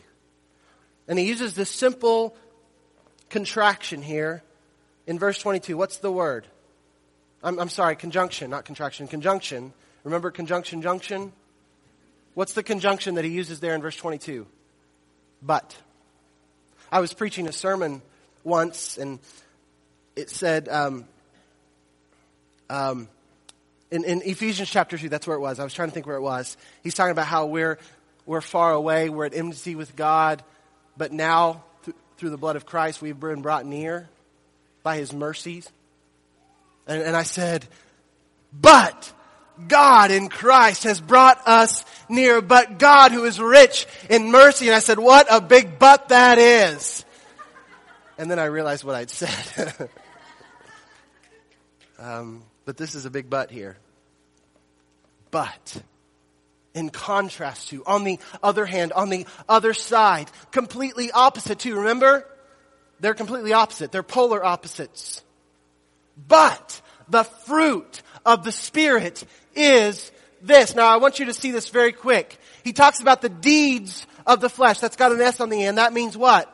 And 1.08 1.18
he 1.18 1.24
uses 1.24 1.54
this 1.54 1.70
simple 1.70 2.36
contraction 3.30 4.02
here 4.02 4.42
in 5.06 5.18
verse 5.18 5.38
22. 5.38 5.78
What's 5.78 5.96
the 5.96 6.12
word? 6.12 6.46
I'm, 7.42 7.58
I'm 7.58 7.70
sorry, 7.70 7.96
conjunction, 7.96 8.50
not 8.50 8.66
contraction, 8.66 9.08
conjunction. 9.08 9.72
Remember 10.02 10.30
conjunction, 10.30 10.82
junction? 10.82 11.32
What's 12.34 12.52
the 12.52 12.62
conjunction 12.62 13.14
that 13.14 13.24
he 13.24 13.30
uses 13.30 13.60
there 13.60 13.74
in 13.74 13.80
verse 13.80 13.96
22? 13.96 14.46
But. 15.40 15.74
I 16.92 17.00
was 17.00 17.14
preaching 17.14 17.48
a 17.48 17.52
sermon 17.52 18.02
once, 18.42 18.98
and 18.98 19.20
it 20.16 20.28
said, 20.28 20.68
um, 20.68 21.06
um, 22.68 23.08
in, 23.90 24.04
in 24.04 24.20
Ephesians 24.20 24.68
chapter 24.68 24.98
2, 24.98 25.08
that's 25.08 25.26
where 25.26 25.38
it 25.38 25.40
was. 25.40 25.58
I 25.58 25.64
was 25.64 25.72
trying 25.72 25.88
to 25.88 25.94
think 25.94 26.06
where 26.06 26.16
it 26.16 26.22
was. 26.22 26.58
He's 26.82 26.94
talking 26.94 27.12
about 27.12 27.26
how 27.26 27.46
we're, 27.46 27.78
we're 28.26 28.40
far 28.40 28.72
away, 28.72 29.08
we're 29.08 29.26
at 29.26 29.34
enmity 29.34 29.74
with 29.74 29.96
God, 29.96 30.42
but 30.96 31.12
now, 31.12 31.64
th- 31.84 31.96
through 32.16 32.30
the 32.30 32.38
blood 32.38 32.56
of 32.56 32.66
Christ, 32.66 33.02
we've 33.02 33.18
been 33.18 33.42
brought 33.42 33.66
near 33.66 34.08
by 34.82 34.96
his 34.96 35.12
mercies. 35.12 35.70
And, 36.86 37.02
and 37.02 37.16
I 37.16 37.22
said, 37.22 37.66
but 38.52 39.12
God 39.68 40.10
in 40.10 40.28
Christ 40.28 40.84
has 40.84 41.00
brought 41.00 41.46
us 41.46 41.84
near, 42.08 42.40
but 42.40 42.78
God 42.78 43.12
who 43.12 43.24
is 43.24 43.40
rich 43.40 43.86
in 44.08 44.30
mercy. 44.30 44.66
And 44.66 44.74
I 44.74 44.80
said, 44.80 44.98
what 44.98 45.26
a 45.30 45.40
big 45.40 45.78
but 45.78 46.08
that 46.08 46.38
is. 46.38 47.04
And 48.18 48.30
then 48.30 48.38
I 48.38 48.44
realized 48.44 48.84
what 48.84 48.94
I'd 48.94 49.10
said. 49.10 49.74
um, 51.98 52.42
but 52.64 52.76
this 52.76 52.94
is 52.94 53.04
a 53.04 53.10
big 53.10 53.28
but 53.28 53.50
here. 53.50 53.76
But, 55.30 55.82
in 56.74 56.90
contrast 56.90 57.68
to, 57.68 57.84
on 57.86 58.04
the 58.04 58.18
other 58.42 58.66
hand, 58.66 58.92
on 58.92 59.08
the 59.08 59.26
other 59.48 59.72
side, 59.72 60.30
completely 60.50 61.10
opposite 61.12 61.60
to, 61.60 61.76
remember? 61.76 62.26
They're 63.00 63.14
completely 63.14 63.52
opposite. 63.52 63.92
They're 63.92 64.02
polar 64.02 64.44
opposites. 64.44 65.22
But, 66.28 66.80
the 67.08 67.24
fruit 67.24 68.02
of 68.24 68.44
the 68.44 68.52
Spirit 68.52 69.24
is 69.54 70.10
this. 70.42 70.74
Now 70.74 70.86
I 70.86 70.96
want 70.96 71.18
you 71.18 71.26
to 71.26 71.34
see 71.34 71.50
this 71.50 71.68
very 71.68 71.92
quick. 71.92 72.38
He 72.62 72.72
talks 72.72 73.00
about 73.00 73.22
the 73.22 73.28
deeds 73.28 74.06
of 74.26 74.40
the 74.40 74.48
flesh. 74.48 74.80
That's 74.80 74.96
got 74.96 75.12
an 75.12 75.20
S 75.20 75.40
on 75.40 75.48
the 75.48 75.64
end. 75.64 75.78
That 75.78 75.92
means 75.92 76.16
what? 76.16 76.50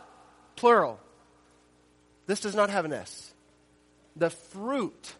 Plural. 0.56 0.98
This 2.26 2.40
does 2.40 2.54
not 2.54 2.70
have 2.70 2.84
an 2.84 2.92
S. 2.92 3.32
The 4.16 4.30
fruit. 4.30 5.14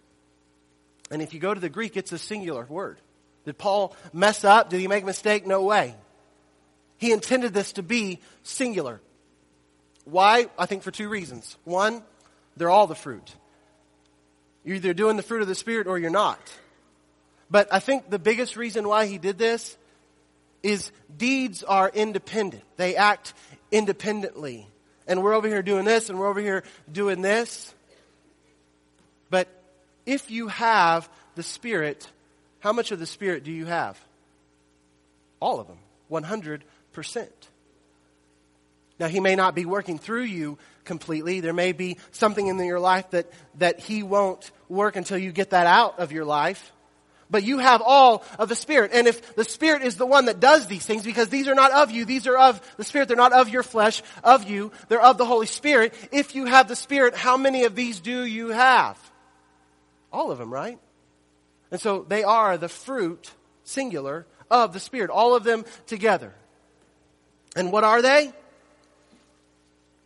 And 1.11 1.22
if 1.22 1.34
you 1.34 1.40
go 1.40 1.55
to 1.55 1.61
the 1.61 1.68
Greek, 1.68 1.96
it's 1.96 2.12
a 2.12 2.18
singular 2.18 2.66
word. 2.68 2.98
Did 3.45 3.59
Paul 3.59 3.97
mess 4.12 4.45
up? 4.45 4.70
Did 4.70 4.80
he 4.80 4.88
make 4.88 5.03
a 5.03 5.07
mistake? 5.07 5.47
No 5.47 5.62
way. 5.62 5.95
He 6.99 7.12
intended 7.12 7.55
this 7.55 7.72
to 7.72 7.82
be 7.82 8.20
singular. 8.43 9.01
Why? 10.05 10.49
I 10.59 10.66
think 10.66 10.82
for 10.82 10.91
two 10.91 11.09
reasons. 11.09 11.57
One, 11.64 12.03
they're 12.57 12.70
all 12.70 12.86
the 12.86 12.95
fruit. 12.95 13.34
You're 14.64 14.76
either 14.76 14.93
doing 14.93 15.16
the 15.16 15.22
fruit 15.22 15.43
of 15.43 15.49
the 15.49 15.55
Spirit 15.55 15.86
or 15.86 15.99
you're 15.99 16.11
not. 16.11 16.38
But 17.51 17.72
I 17.72 17.80
think 17.80 18.11
the 18.11 18.18
biggest 18.18 18.57
reason 18.57 18.86
why 18.86 19.07
he 19.07 19.18
did 19.18 19.38
this 19.38 19.76
is 20.62 20.93
deeds 21.16 21.62
are 21.62 21.91
independent. 21.93 22.62
They 22.76 22.97
act 22.97 23.34
independently. 23.72 24.66
And 25.07 25.22
we're 25.22 25.34
over 25.34 25.49
here 25.49 25.62
doing 25.62 25.84
this 25.84 26.11
and 26.11 26.18
we're 26.18 26.28
over 26.28 26.41
here 26.41 26.62
doing 26.93 27.22
this. 27.22 27.74
But 29.30 29.49
if 30.07 30.30
you 30.30 30.49
have 30.49 31.09
the 31.34 31.43
Spirit, 31.43 32.09
how 32.61 32.72
much 32.72 32.92
of 32.92 32.98
the 32.98 33.06
Spirit 33.06 33.44
do 33.44 33.50
you 33.50 33.66
have? 33.66 33.98
All 35.40 35.61
of 35.61 35.66
them. 35.66 35.78
100%. 36.11 36.62
Now, 38.98 39.08
He 39.08 39.20
may 39.20 39.34
not 39.34 39.54
be 39.54 39.64
working 39.64 39.98
through 39.98 40.24
you 40.24 40.58
completely. 40.84 41.40
There 41.40 41.54
may 41.54 41.72
be 41.72 41.96
something 42.12 42.46
in 42.46 42.58
your 42.58 42.80
life 42.80 43.11
that, 43.11 43.30
that 43.58 43.80
He 43.80 44.02
won't 44.02 44.50
work 44.68 44.96
until 44.96 45.18
you 45.18 45.32
get 45.32 45.50
that 45.50 45.66
out 45.66 45.98
of 45.98 46.12
your 46.12 46.24
life. 46.24 46.72
But 47.30 47.44
you 47.44 47.58
have 47.58 47.80
all 47.80 48.24
of 48.38 48.48
the 48.48 48.56
Spirit. 48.56 48.90
And 48.92 49.06
if 49.06 49.36
the 49.36 49.44
Spirit 49.44 49.82
is 49.82 49.96
the 49.96 50.04
one 50.04 50.24
that 50.24 50.40
does 50.40 50.66
these 50.66 50.84
things, 50.84 51.04
because 51.04 51.28
these 51.28 51.46
are 51.46 51.54
not 51.54 51.70
of 51.70 51.92
you, 51.92 52.04
these 52.04 52.26
are 52.26 52.36
of 52.36 52.61
the 52.76 52.84
Spirit, 52.84 53.08
they're 53.08 53.16
not 53.16 53.32
of 53.32 53.48
your 53.48 53.62
flesh, 53.62 54.02
of 54.24 54.50
you, 54.50 54.72
they're 54.88 55.00
of 55.00 55.16
the 55.16 55.24
Holy 55.24 55.46
Spirit. 55.46 55.94
If 56.11 56.34
you 56.34 56.46
have 56.46 56.66
the 56.66 56.76
Spirit, 56.76 57.14
how 57.14 57.36
many 57.36 57.64
of 57.64 57.76
these 57.76 58.00
do 58.00 58.24
you 58.24 58.48
have? 58.48 58.98
All 60.12 60.32
of 60.32 60.38
them, 60.38 60.52
right? 60.52 60.78
And 61.70 61.80
so 61.80 62.04
they 62.08 62.24
are 62.24 62.58
the 62.58 62.68
fruit, 62.68 63.32
singular, 63.64 64.26
of 64.50 64.72
the 64.72 64.80
Spirit. 64.80 65.10
All 65.10 65.34
of 65.34 65.44
them 65.44 65.64
together. 65.86 66.34
And 67.54 67.72
what 67.72 67.84
are 67.84 68.02
they? 68.02 68.32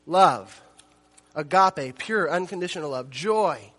Love. 0.06 0.60
Agape, 1.34 1.98
pure, 1.98 2.30
unconditional 2.30 2.90
love. 2.90 3.10
Joy. 3.10 3.72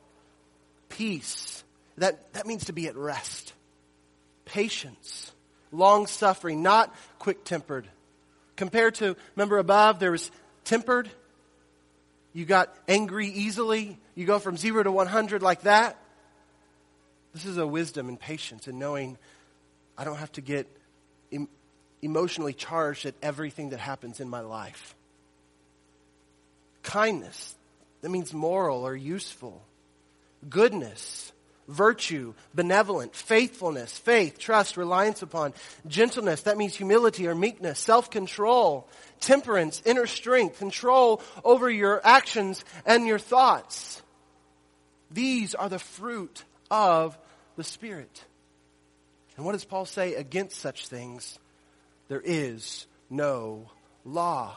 Peace 0.90 1.56
that, 1.98 2.34
that 2.34 2.46
means 2.46 2.66
to 2.66 2.74
be 2.74 2.88
at 2.88 2.96
rest. 2.96 3.54
Patience. 4.46 5.32
Long 5.72 6.08
suffering, 6.08 6.62
not 6.62 6.94
quick 7.20 7.44
tempered. 7.44 7.88
Compared 8.56 8.96
to, 8.96 9.16
remember 9.36 9.58
above, 9.58 10.00
there 10.00 10.12
was 10.12 10.32
tempered. 10.64 11.10
You 12.34 12.46
got 12.46 12.74
angry 12.88 13.28
easily. 13.28 13.98
You 14.14 14.26
go 14.26 14.40
from 14.40 14.58
zero 14.58 14.84
to 14.84 14.92
100 14.92 15.42
like 15.42 15.62
that. 15.62 15.98
This 17.36 17.44
is 17.44 17.58
a 17.58 17.68
wisdom 17.68 18.08
and 18.08 18.18
patience 18.18 18.66
and 18.68 18.80
knowing 18.80 19.18
I 19.98 20.06
don't 20.06 20.16
have 20.16 20.32
to 20.34 20.42
get 20.42 20.68
em- 21.34 21.50
emotionally 22.02 22.54
charged 22.54 23.06
at 23.06 23.14
everything 23.22 23.72
that 23.72 23.80
happens 23.82 24.22
in 24.22 24.30
my 24.30 24.40
life. 24.40 24.96
Kindness, 26.82 27.54
that 28.02 28.08
means 28.08 28.34
moral 28.34 28.88
or 28.88 28.96
useful. 28.96 29.62
Goodness, 30.50 31.34
virtue, 31.68 32.34
benevolent, 32.54 33.14
faithfulness, 33.14 33.98
faith, 33.98 34.40
trust, 34.40 34.78
reliance 34.78 35.22
upon, 35.22 35.54
gentleness, 35.88 36.44
that 36.44 36.58
means 36.58 36.74
humility 36.74 37.28
or 37.28 37.36
meekness, 37.36 37.80
self-control, 37.80 38.88
temperance, 39.20 39.82
inner 39.84 40.08
strength, 40.08 40.60
control 40.60 41.22
over 41.44 41.70
your 41.70 42.00
actions 42.08 42.64
and 42.86 43.06
your 43.06 43.20
thoughts. 43.20 44.02
These 45.12 45.54
are 45.54 45.68
the 45.68 45.80
fruit 45.80 46.46
of 46.72 47.18
the 47.56 47.64
Spirit. 47.64 48.24
And 49.38 49.46
what 49.46 49.54
does 49.54 49.66
Paul 49.66 49.86
say 49.86 50.16
against 50.16 50.58
such 50.58 50.88
things? 50.88 51.40
There 52.08 52.22
is 52.24 52.88
no 53.10 53.70
law. 54.04 54.56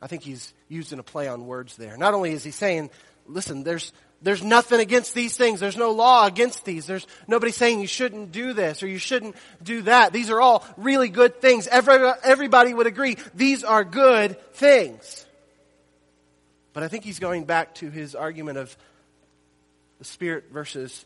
I 0.00 0.06
think 0.06 0.22
he's 0.22 0.52
using 0.68 0.98
a 0.98 1.02
play 1.02 1.28
on 1.28 1.46
words 1.46 1.76
there. 1.76 1.96
Not 1.96 2.14
only 2.14 2.32
is 2.32 2.44
he 2.44 2.50
saying, 2.50 2.90
listen, 3.26 3.64
there's, 3.64 3.92
there's 4.22 4.42
nothing 4.42 4.80
against 4.80 5.14
these 5.14 5.36
things. 5.36 5.60
There's 5.60 5.76
no 5.76 5.92
law 5.92 6.26
against 6.26 6.64
these. 6.64 6.86
There's 6.86 7.06
nobody 7.26 7.52
saying 7.52 7.80
you 7.80 7.86
shouldn't 7.86 8.30
do 8.30 8.52
this 8.52 8.82
or 8.82 8.88
you 8.88 8.98
shouldn't 8.98 9.36
do 9.62 9.82
that. 9.82 10.12
These 10.12 10.30
are 10.30 10.40
all 10.40 10.64
really 10.76 11.08
good 11.08 11.40
things. 11.40 11.66
Every, 11.66 11.98
everybody 12.22 12.74
would 12.74 12.86
agree 12.86 13.16
these 13.34 13.64
are 13.64 13.84
good 13.84 14.40
things. 14.54 15.26
But 16.72 16.82
I 16.82 16.88
think 16.88 17.04
he's 17.04 17.18
going 17.18 17.44
back 17.44 17.74
to 17.76 17.90
his 17.90 18.14
argument 18.14 18.58
of 18.58 18.76
the 19.98 20.04
Spirit 20.04 20.44
versus 20.52 21.04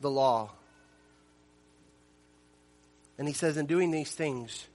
the 0.00 0.10
law. 0.10 0.50
And 3.18 3.28
he 3.28 3.34
says, 3.34 3.56
in 3.56 3.66
doing 3.66 3.90
these 3.90 4.10
things, 4.10 4.66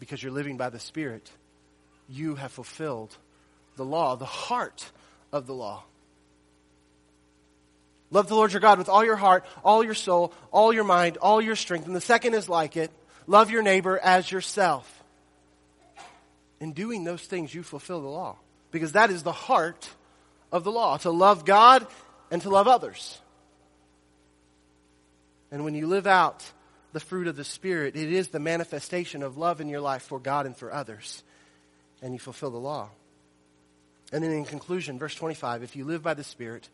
because 0.00 0.22
you're 0.22 0.32
living 0.32 0.56
by 0.56 0.68
the 0.68 0.80
Spirit, 0.80 1.30
you 2.08 2.34
have 2.34 2.52
fulfilled 2.52 3.16
the 3.76 3.84
law, 3.84 4.16
the 4.16 4.24
heart 4.24 4.90
of 5.32 5.46
the 5.46 5.54
law. 5.54 5.84
Love 8.10 8.28
the 8.28 8.34
Lord 8.34 8.52
your 8.52 8.60
God 8.60 8.78
with 8.78 8.88
all 8.88 9.04
your 9.04 9.16
heart, 9.16 9.44
all 9.64 9.82
your 9.82 9.94
soul, 9.94 10.32
all 10.52 10.72
your 10.72 10.84
mind, 10.84 11.16
all 11.16 11.40
your 11.40 11.56
strength. 11.56 11.86
And 11.86 11.96
the 11.96 12.00
second 12.00 12.34
is 12.34 12.48
like 12.48 12.76
it 12.76 12.90
love 13.26 13.50
your 13.50 13.62
neighbor 13.62 13.98
as 13.98 14.30
yourself. 14.30 15.02
In 16.60 16.72
doing 16.72 17.04
those 17.04 17.22
things, 17.22 17.52
you 17.52 17.62
fulfill 17.62 18.00
the 18.00 18.08
law. 18.08 18.36
Because 18.70 18.92
that 18.92 19.10
is 19.10 19.22
the 19.22 19.32
heart 19.32 19.88
of 20.52 20.64
the 20.64 20.70
law 20.70 20.96
to 20.98 21.10
love 21.10 21.44
God 21.44 21.86
and 22.30 22.40
to 22.42 22.50
love 22.50 22.68
others. 22.68 23.18
And 25.54 25.62
when 25.62 25.76
you 25.76 25.86
live 25.86 26.08
out 26.08 26.42
the 26.92 26.98
fruit 26.98 27.28
of 27.28 27.36
the 27.36 27.44
Spirit, 27.44 27.94
it 27.94 28.12
is 28.12 28.26
the 28.26 28.40
manifestation 28.40 29.22
of 29.22 29.36
love 29.36 29.60
in 29.60 29.68
your 29.68 29.80
life 29.80 30.02
for 30.02 30.18
God 30.18 30.46
and 30.46 30.56
for 30.56 30.72
others. 30.74 31.22
And 32.02 32.12
you 32.12 32.18
fulfill 32.18 32.50
the 32.50 32.58
law. 32.58 32.88
And 34.12 34.24
then 34.24 34.32
in 34.32 34.44
conclusion, 34.44 34.98
verse 34.98 35.14
25 35.14 35.62
if 35.62 35.76
you 35.76 35.84
live 35.84 36.02
by 36.02 36.14
the 36.14 36.24
Spirit, 36.24 36.68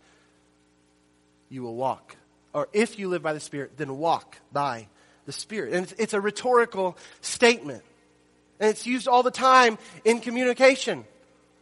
you 1.50 1.62
will 1.62 1.74
walk. 1.74 2.16
Or 2.54 2.70
if 2.72 2.98
you 2.98 3.10
live 3.10 3.22
by 3.22 3.34
the 3.34 3.40
Spirit, 3.40 3.72
then 3.76 3.98
walk 3.98 4.38
by 4.50 4.88
the 5.26 5.32
Spirit. 5.32 5.74
And 5.74 5.82
it's, 5.82 5.92
it's 5.98 6.14
a 6.14 6.20
rhetorical 6.20 6.96
statement. 7.20 7.82
And 8.60 8.70
it's 8.70 8.86
used 8.86 9.08
all 9.08 9.22
the 9.22 9.30
time 9.30 9.76
in 10.06 10.20
communication. 10.20 11.04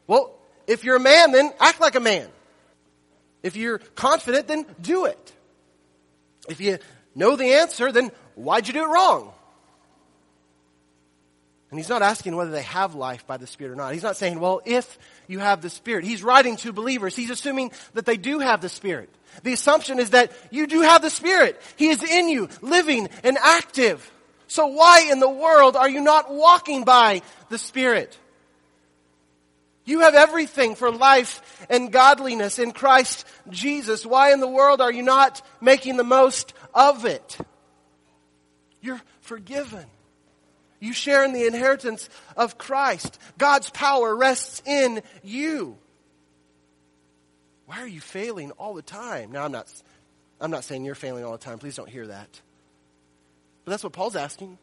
Well, 0.06 0.36
if 0.68 0.84
you're 0.84 0.94
a 0.94 1.00
man, 1.00 1.32
then 1.32 1.50
act 1.58 1.80
like 1.80 1.96
a 1.96 2.00
man. 2.00 2.28
If 3.42 3.56
you're 3.56 3.78
confident, 3.96 4.46
then 4.46 4.66
do 4.80 5.06
it. 5.06 5.32
If 6.48 6.60
you 6.60 6.78
know 7.18 7.36
the 7.36 7.54
answer, 7.54 7.92
then 7.92 8.10
why'd 8.34 8.66
you 8.66 8.72
do 8.72 8.84
it 8.84 8.88
wrong? 8.88 9.32
And 11.70 11.78
he's 11.78 11.88
not 11.88 12.00
asking 12.00 12.34
whether 12.34 12.50
they 12.50 12.62
have 12.62 12.94
life 12.94 13.26
by 13.26 13.36
the 13.36 13.46
Spirit 13.46 13.72
or 13.72 13.76
not. 13.76 13.92
He's 13.92 14.02
not 14.02 14.16
saying, 14.16 14.40
well, 14.40 14.62
if 14.64 14.98
you 15.26 15.38
have 15.38 15.60
the 15.60 15.70
Spirit. 15.70 16.04
He's 16.04 16.22
writing 16.22 16.56
to 16.56 16.72
believers. 16.72 17.14
He's 17.14 17.30
assuming 17.30 17.70
that 17.92 18.06
they 18.06 18.16
do 18.16 18.38
have 18.38 18.60
the 18.60 18.68
Spirit. 18.68 19.10
The 19.42 19.52
assumption 19.52 19.98
is 19.98 20.10
that 20.10 20.32
you 20.50 20.66
do 20.66 20.80
have 20.80 21.02
the 21.02 21.10
Spirit. 21.10 21.60
He 21.76 21.88
is 21.88 22.02
in 22.02 22.28
you, 22.28 22.48
living 22.62 23.08
and 23.22 23.36
active. 23.36 24.10
So 24.48 24.68
why 24.68 25.08
in 25.10 25.20
the 25.20 25.28
world 25.28 25.76
are 25.76 25.88
you 25.88 26.00
not 26.00 26.32
walking 26.32 26.84
by 26.84 27.20
the 27.50 27.58
Spirit? 27.58 28.16
You 29.84 30.00
have 30.00 30.14
everything 30.14 30.74
for 30.74 30.90
life 30.90 31.66
and 31.70 31.92
godliness 31.92 32.58
in 32.58 32.72
Christ 32.72 33.26
Jesus. 33.50 34.04
Why 34.04 34.32
in 34.32 34.40
the 34.40 34.48
world 34.48 34.80
are 34.80 34.92
you 34.92 35.02
not 35.02 35.40
making 35.60 35.96
the 35.96 36.04
most 36.04 36.52
of 36.74 37.04
it? 37.04 37.38
You're 38.80 39.00
forgiven. 39.20 39.84
You 40.80 40.92
share 40.92 41.24
in 41.24 41.32
the 41.32 41.46
inheritance 41.46 42.08
of 42.36 42.58
Christ. 42.58 43.18
God's 43.36 43.68
power 43.70 44.14
rests 44.14 44.62
in 44.64 45.02
you. 45.22 45.76
Why 47.66 47.80
are 47.80 47.88
you 47.88 48.00
failing 48.00 48.52
all 48.52 48.74
the 48.74 48.82
time? 48.82 49.32
Now, 49.32 49.44
I'm 49.44 49.52
not, 49.52 49.66
I'm 50.40 50.50
not 50.50 50.64
saying 50.64 50.84
you're 50.84 50.94
failing 50.94 51.24
all 51.24 51.32
the 51.32 51.38
time. 51.38 51.58
Please 51.58 51.76
don't 51.76 51.88
hear 51.88 52.06
that. 52.06 52.40
But 53.64 53.72
that's 53.72 53.84
what 53.84 53.92
Paul's 53.92 54.16
asking. 54.16 54.56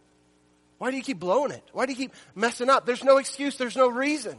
Why 0.78 0.92
do 0.92 0.98
you 0.98 1.04
keep 1.04 1.20
blowing 1.20 1.52
it? 1.52 1.64
Why 1.74 1.86
do 1.86 1.92
you 1.92 1.98
keep 1.98 2.14
messing 2.34 2.70
up? 2.70 2.86
There's 2.86 3.04
no 3.04 3.18
excuse. 3.18 3.58
There's 3.58 3.76
no 3.76 3.88
reason. 3.88 4.38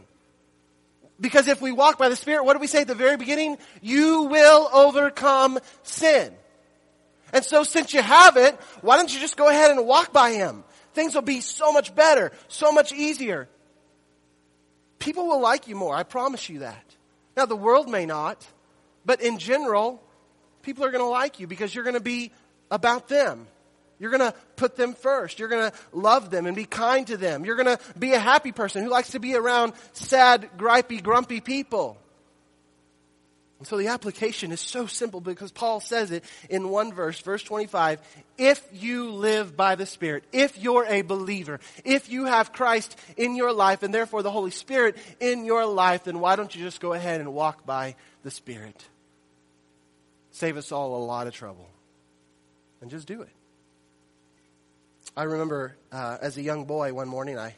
Because 1.21 1.49
if 1.49 1.63
we 1.63 1.73
walk 1.73 1.99
by 1.99 2.09
the 2.09 2.17
Spirit, 2.17 2.45
what 2.45 2.55
do 2.55 2.59
we 2.59 2.67
say 2.67 2.83
at 2.83 2.89
the 2.89 2.95
very 2.95 3.17
beginning? 3.17 3.57
You 3.81 4.23
will 4.23 4.69
overcome 4.73 5.59
sin. 5.83 6.33
And 7.33 7.45
so 7.45 7.63
since 7.63 7.93
you 7.93 8.03
have 8.03 8.37
it, 8.37 8.55
why 8.81 8.97
don't 8.97 9.13
you 9.13 9.21
just 9.21 9.37
go 9.37 9.49
ahead 9.49 9.71
and 9.71 9.87
walk 9.87 10.13
by 10.13 10.33
Him? 10.33 10.65
Things 10.95 11.15
will 11.15 11.23
be 11.23 11.41
so 11.41 11.73
much 11.73 11.95
better, 11.95 12.33
so 12.49 12.73
much 12.73 12.93
easier. 12.93 13.49
People 14.99 15.27
will 15.27 15.41
like 15.41 15.69
you 15.69 15.77
more. 15.77 15.95
I 15.95 16.05
promise 16.05 16.49
you 16.49 16.61
that. 16.61 16.85
Now, 17.37 17.45
the 17.45 17.57
world 17.57 17.89
may 17.89 18.07
not, 18.07 18.47
but 19.05 19.21
in 19.21 19.39
general, 19.39 20.03
people 20.63 20.85
are 20.85 20.91
going 20.91 21.05
to 21.05 21.09
like 21.09 21.39
you 21.39 21.47
because 21.47 21.75
you're 21.75 21.85
going 21.85 21.95
to 21.95 22.01
be 22.01 22.33
about 22.71 23.09
them. 23.09 23.47
You're 23.99 24.11
going 24.11 24.33
to 24.33 24.35
put 24.57 24.77
them 24.77 24.95
first. 24.95 25.39
You're 25.39 25.49
going 25.49 25.71
to 25.71 25.77
love 25.93 26.31
them 26.31 26.47
and 26.47 26.55
be 26.55 26.65
kind 26.65 27.07
to 27.07 27.17
them. 27.17 27.45
You're 27.45 27.57
going 27.57 27.77
to 27.77 27.79
be 27.99 28.13
a 28.13 28.19
happy 28.19 28.53
person 28.53 28.83
who 28.83 28.91
likes 28.91 29.11
to 29.11 29.21
be 29.21 29.35
around 29.35 29.73
sad, 29.93 30.51
gripey, 30.57 31.03
grumpy 31.03 31.41
people. 31.41 31.99
And 33.59 33.67
so 33.67 33.79
the 33.79 33.89
application 33.89 34.53
is 34.53 34.61
so 34.61 34.87
simple 34.87 35.21
because 35.21 35.51
Paul 35.51 35.81
says 35.81 36.11
it 36.11 36.25
in 36.51 36.69
one 36.69 36.93
verse, 36.93 37.21
verse 37.21 37.43
25. 37.43 38.01
If 38.37 38.63
you 38.71 39.11
live 39.11 39.57
by 39.57 39.77
the 39.77 39.87
Spirit, 39.87 40.25
if 40.31 40.59
you're 40.59 40.85
a 40.85 41.01
believer, 41.01 41.61
if 41.85 42.11
you 42.11 42.27
have 42.27 42.53
Christ 42.53 42.99
in 43.17 43.35
your 43.35 43.53
life 43.53 43.83
and 43.83 43.95
therefore 43.95 44.23
the 44.23 44.31
Holy 44.31 44.51
Spirit 44.51 44.99
in 45.21 45.47
your 45.47 45.65
life, 45.65 46.05
then 46.05 46.21
why 46.21 46.37
don't 46.37 46.55
you 46.55 46.63
just 46.63 46.81
go 46.81 46.93
ahead 46.93 47.21
and 47.21 47.33
walk 47.33 47.65
by 47.65 47.95
the 48.25 48.31
Spirit? 48.31 48.85
Save 50.33 50.59
us 50.59 50.71
all 50.71 50.97
a 50.97 51.05
lot 51.07 51.27
of 51.27 51.33
trouble. 51.33 51.67
And 52.83 52.91
just 52.91 53.07
do 53.07 53.23
it. 53.23 53.31
I 55.17 55.23
remember 55.23 55.77
uh, 55.91 56.19
as 56.21 56.37
a 56.37 56.43
young 56.43 56.67
boy 56.67 56.93
one 56.93 57.09
morning, 57.09 57.39
I 57.39 57.55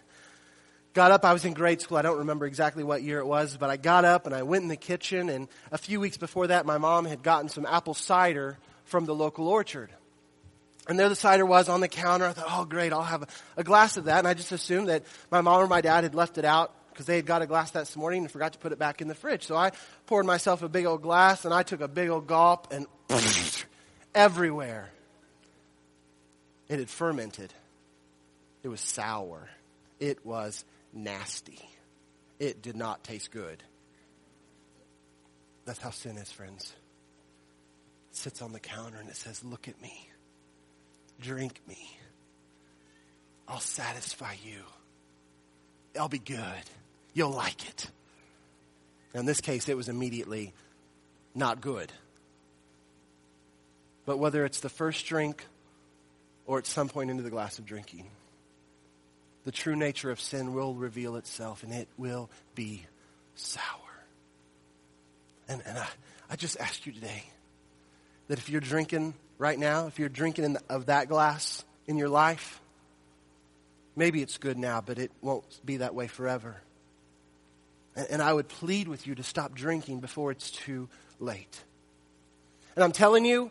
got 0.95 1.11
up. 1.11 1.25
I 1.25 1.33
was 1.33 1.45
in 1.45 1.53
grade 1.53 1.81
school. 1.81 1.97
I 1.97 2.03
don't 2.03 2.19
remember 2.19 2.47
exactly 2.47 2.85
what 2.85 3.03
year 3.03 3.19
it 3.19 3.27
was, 3.27 3.57
but 3.57 3.71
I 3.71 3.77
got 3.77 4.05
up 4.05 4.27
and 4.27 4.35
I 4.35 4.43
went 4.43 4.63
in 4.63 4.69
the 4.69 4.77
kitchen. 4.77 5.29
And 5.29 5.49
a 5.71 5.79
few 5.79 6.01
weeks 6.01 6.17
before 6.17 6.49
that, 6.49 6.67
my 6.67 6.79
mom 6.79 7.05
had 7.05 7.23
gotten 7.23 7.49
some 7.49 7.67
apple 7.67 7.95
cider 7.95 8.59
from 8.85 9.05
the 9.05 9.15
local 9.15 9.49
orchard. 9.49 9.91
And 10.89 10.99
there 10.99 11.09
the 11.09 11.15
cider 11.15 11.45
was 11.45 11.69
on 11.69 11.81
the 11.81 11.89
counter. 11.89 12.27
I 12.27 12.33
thought, 12.33 12.47
oh, 12.49 12.65
great, 12.65 12.93
I'll 12.93 13.03
have 13.03 13.29
a, 13.57 13.65
glass 13.65 13.99
of 13.99 14.05
that. 14.05 14.19
And 14.19 14.27
I 14.27 14.33
just 14.33 14.53
assumed 14.53 14.89
that 14.89 15.05
my 15.31 15.43
mom 15.43 15.63
or 15.63 15.67
my 15.67 15.83
dad 15.83 16.05
had 16.05 16.15
left 16.15 16.39
it 16.39 16.47
out 16.47 16.75
because 16.91 17.05
they 17.05 17.17
had 17.17 17.27
got 17.27 17.43
a 17.43 17.47
glass 17.47 17.73
that 17.73 17.95
morning 17.95 18.23
and 18.23 18.31
forgot 18.31 18.55
to 18.55 18.59
put 18.59 18.73
it 18.73 18.79
back 18.79 19.03
in 19.03 19.09
the 19.09 19.15
fridge. 19.15 19.45
So 19.45 19.55
I 19.55 19.73
poured 20.07 20.25
myself 20.25 20.63
a 20.63 20.69
big 20.69 20.87
old 20.87 21.03
glass 21.03 21.45
and 21.45 21.53
I 21.53 21.63
took 21.63 21.83
a 21.83 21.89
big 21.89 22.09
old 22.09 22.27
gulp 22.27 22.73
and 22.73 22.87
everywhere. 24.15 24.89
It 26.69 26.79
had 26.79 26.91
fermented. 26.91 27.53
It 28.63 28.69
was 28.69 28.81
sour. 28.81 29.49
It 30.01 30.25
was 30.25 30.65
nasty. 30.93 31.61
It 32.39 32.63
did 32.63 32.77
not 32.77 33.05
taste 33.05 33.31
good. 33.31 33.63
That's 35.65 35.81
how 35.81 35.91
sin 35.91 36.17
is, 36.17 36.31
friends. 36.31 36.73
It 38.11 38.17
sits 38.17 38.43
on 38.43 38.53
the 38.53 38.61
counter 38.61 38.99
and 38.99 39.09
it 39.09 39.17
says, 39.17 39.45
Look 39.45 39.69
at 39.69 39.81
me. 39.83 40.09
Drink 41.21 41.61
me. 41.67 41.99
I'll 43.47 43.61
satisfy 43.61 44.35
you. 44.45 44.63
I'll 45.99 46.09
be 46.09 46.19
good. 46.19 46.39
You'll 47.15 47.31
like 47.31 47.69
it. 47.69 47.91
In 49.15 49.27
this 49.27 49.41
case, 49.41 49.69
it 49.69 49.77
was 49.77 49.89
immediately 49.89 50.53
not 51.35 51.61
good. 51.61 51.93
But 54.07 54.19
whether 54.19 54.45
it's 54.45 54.61
the 54.61 54.69
first 54.69 55.07
drink 55.07 55.45
or 56.47 56.59
at 56.59 56.67
some 56.67 56.89
point 56.89 57.11
into 57.11 57.23
the 57.23 57.31
glass 57.31 57.59
of 57.59 57.67
drinking, 57.67 58.07
the 59.49 59.53
true 59.53 59.77
nature 59.77 60.11
of 60.11 60.21
sin 60.21 60.53
will 60.53 60.75
reveal 60.75 61.17
itself 61.17 61.63
and 61.63 61.73
it 61.73 61.89
will 61.97 62.29
be 62.55 62.85
sour. 63.35 63.65
And, 65.49 65.63
and 65.65 65.79
I, 65.79 65.89
I 66.29 66.37
just 66.37 66.61
ask 66.61 66.85
you 66.85 66.93
today 66.93 67.25
that 68.27 68.39
if 68.39 68.51
you're 68.51 68.61
drinking 68.61 69.15
right 69.39 69.59
now, 69.59 69.87
if 69.87 69.99
you're 69.99 70.11
drinking 70.11 70.53
the, 70.53 70.61
of 70.69 70.85
that 70.87 71.09
glass 71.09 71.65
in 71.87 71.97
your 71.97 72.11
life, 72.11 72.61
maybe 73.97 74.21
it's 74.21 74.37
good 74.37 74.59
now, 74.59 74.83
but 74.85 74.99
it 74.99 75.11
won't 75.23 75.47
be 75.65 75.79
that 75.79 75.95
way 75.95 76.09
forever. 76.09 76.59
And, 77.97 78.07
and 78.11 78.23
I 78.23 78.35
would 78.35 78.49
plead 78.49 78.87
with 78.87 79.07
you 79.07 79.15
to 79.15 79.23
stop 79.23 79.55
drinking 79.55 80.01
before 80.01 80.31
it's 80.31 80.51
too 80.51 80.91
late. 81.21 81.65
And 82.77 82.85
I'm 82.85 82.93
telling 82.93 83.25
you, 83.25 83.51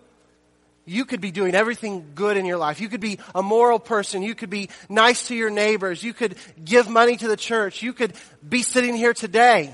you 0.87 1.03
could 1.03 1.19
be 1.19 1.31
doing 1.31 1.53
everything 1.53 2.13
good 2.15 2.37
in 2.37 2.45
your 2.45 2.57
life. 2.57 2.79
You 2.79 2.87
could 2.87 3.01
be 3.01 3.19
a 3.35 3.43
moral 3.43 3.77
person. 3.77 4.23
You 4.23 4.33
could 4.33 4.49
be 4.49 4.69
nice 4.87 5.27
to 5.27 5.35
your 5.35 5.49
neighbors. 5.49 6.01
You 6.01 6.13
could 6.13 6.35
give 6.63 6.89
money 6.89 7.17
to 7.17 7.27
the 7.27 7.35
church. 7.35 7.83
You 7.83 7.91
could 7.91 8.13
be 8.47 8.63
sitting 8.63 8.95
here 8.95 9.13
today. 9.13 9.73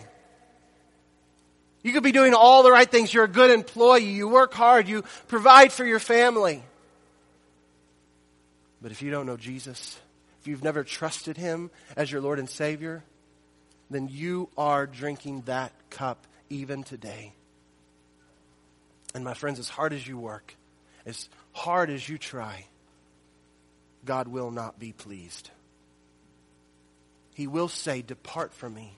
You 1.84 1.94
could 1.94 2.02
be 2.02 2.12
doing 2.12 2.34
all 2.34 2.64
the 2.64 2.72
right 2.72 2.90
things. 2.90 3.14
You're 3.14 3.26
a 3.26 3.30
good 3.30 3.52
employee. 3.52 4.10
You 4.10 4.28
work 4.28 4.56
hard. 4.56 4.88
You 4.88 5.04
provide 5.28 5.72
for 5.72 5.86
your 5.86 6.00
family. 6.00 6.64
But 8.82 8.92
if 8.92 9.04
you 9.04 9.12
don't 9.12 9.28
know 9.28 9.38
Jesus, 9.38 10.00
if 10.42 10.48
you've 10.48 10.64
never 10.64 10.84
trusted 10.84 11.38
Him 11.38 11.70
as 11.96 12.12
your 12.12 12.22
Lord 12.22 12.40
and 12.40 12.50
Savior, 12.50 13.04
then 13.92 14.10
you 14.12 14.50
are 14.58 14.88
drinking 14.88 15.44
that 15.46 15.74
cup 15.92 16.26
even 16.50 16.84
today. 16.84 17.34
And 19.14 19.24
my 19.24 19.36
friends, 19.36 19.60
as 19.60 19.70
hard 19.70 19.94
as 19.94 20.08
you 20.08 20.18
work, 20.18 20.56
as 21.06 21.30
hard 21.52 21.90
as 21.90 22.08
you 22.08 22.18
try, 22.18 22.66
God 24.06 24.28
will 24.28 24.52
not 24.52 24.80
be 24.80 24.92
pleased. 24.92 25.50
He 27.34 27.48
will 27.48 27.68
say, 27.68 28.02
Depart 28.02 28.54
from 28.54 28.74
me. 28.74 28.98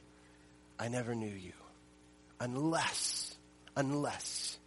I 0.79 0.87
never 0.87 1.15
knew 1.15 1.27
you. 1.27 1.53
Unless, 2.39 3.35
unless 3.75 4.57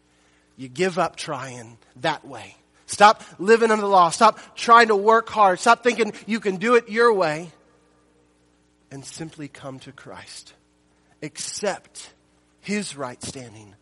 you 0.57 0.69
give 0.69 0.99
up 0.99 1.17
trying 1.17 1.79
that 1.97 2.27
way. 2.27 2.57
Stop 2.87 3.23
living 3.39 3.71
under 3.71 3.83
the 3.83 3.89
law. 3.89 4.09
Stop 4.09 4.41
trying 4.57 4.89
to 4.89 4.97
work 4.97 5.29
hard. 5.29 5.61
Stop 5.61 5.83
thinking 5.83 6.15
you 6.27 6.41
can 6.41 6.57
do 6.57 6.75
it 6.77 6.89
your 6.89 7.13
way. 7.13 7.53
And 8.91 9.05
simply 9.05 9.49
come 9.49 9.79
to 9.81 9.93
Christ. 9.93 10.55
Accept 11.23 12.11
His 12.61 12.97
right 12.97 13.23
standing 13.23 13.75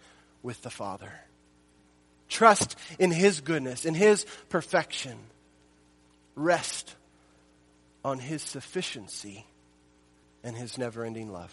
with 0.42 0.62
the 0.62 0.70
Father. 0.70 1.12
Trust 2.28 2.76
in 2.98 3.10
His 3.10 3.40
goodness, 3.40 3.84
in 3.84 3.94
His 3.94 4.26
perfection. 4.48 5.18
Rest 6.34 6.94
on 8.04 8.18
His 8.18 8.42
sufficiency 8.42 9.46
and 10.42 10.56
His 10.56 10.78
never 10.78 11.04
ending 11.04 11.32
love. 11.32 11.52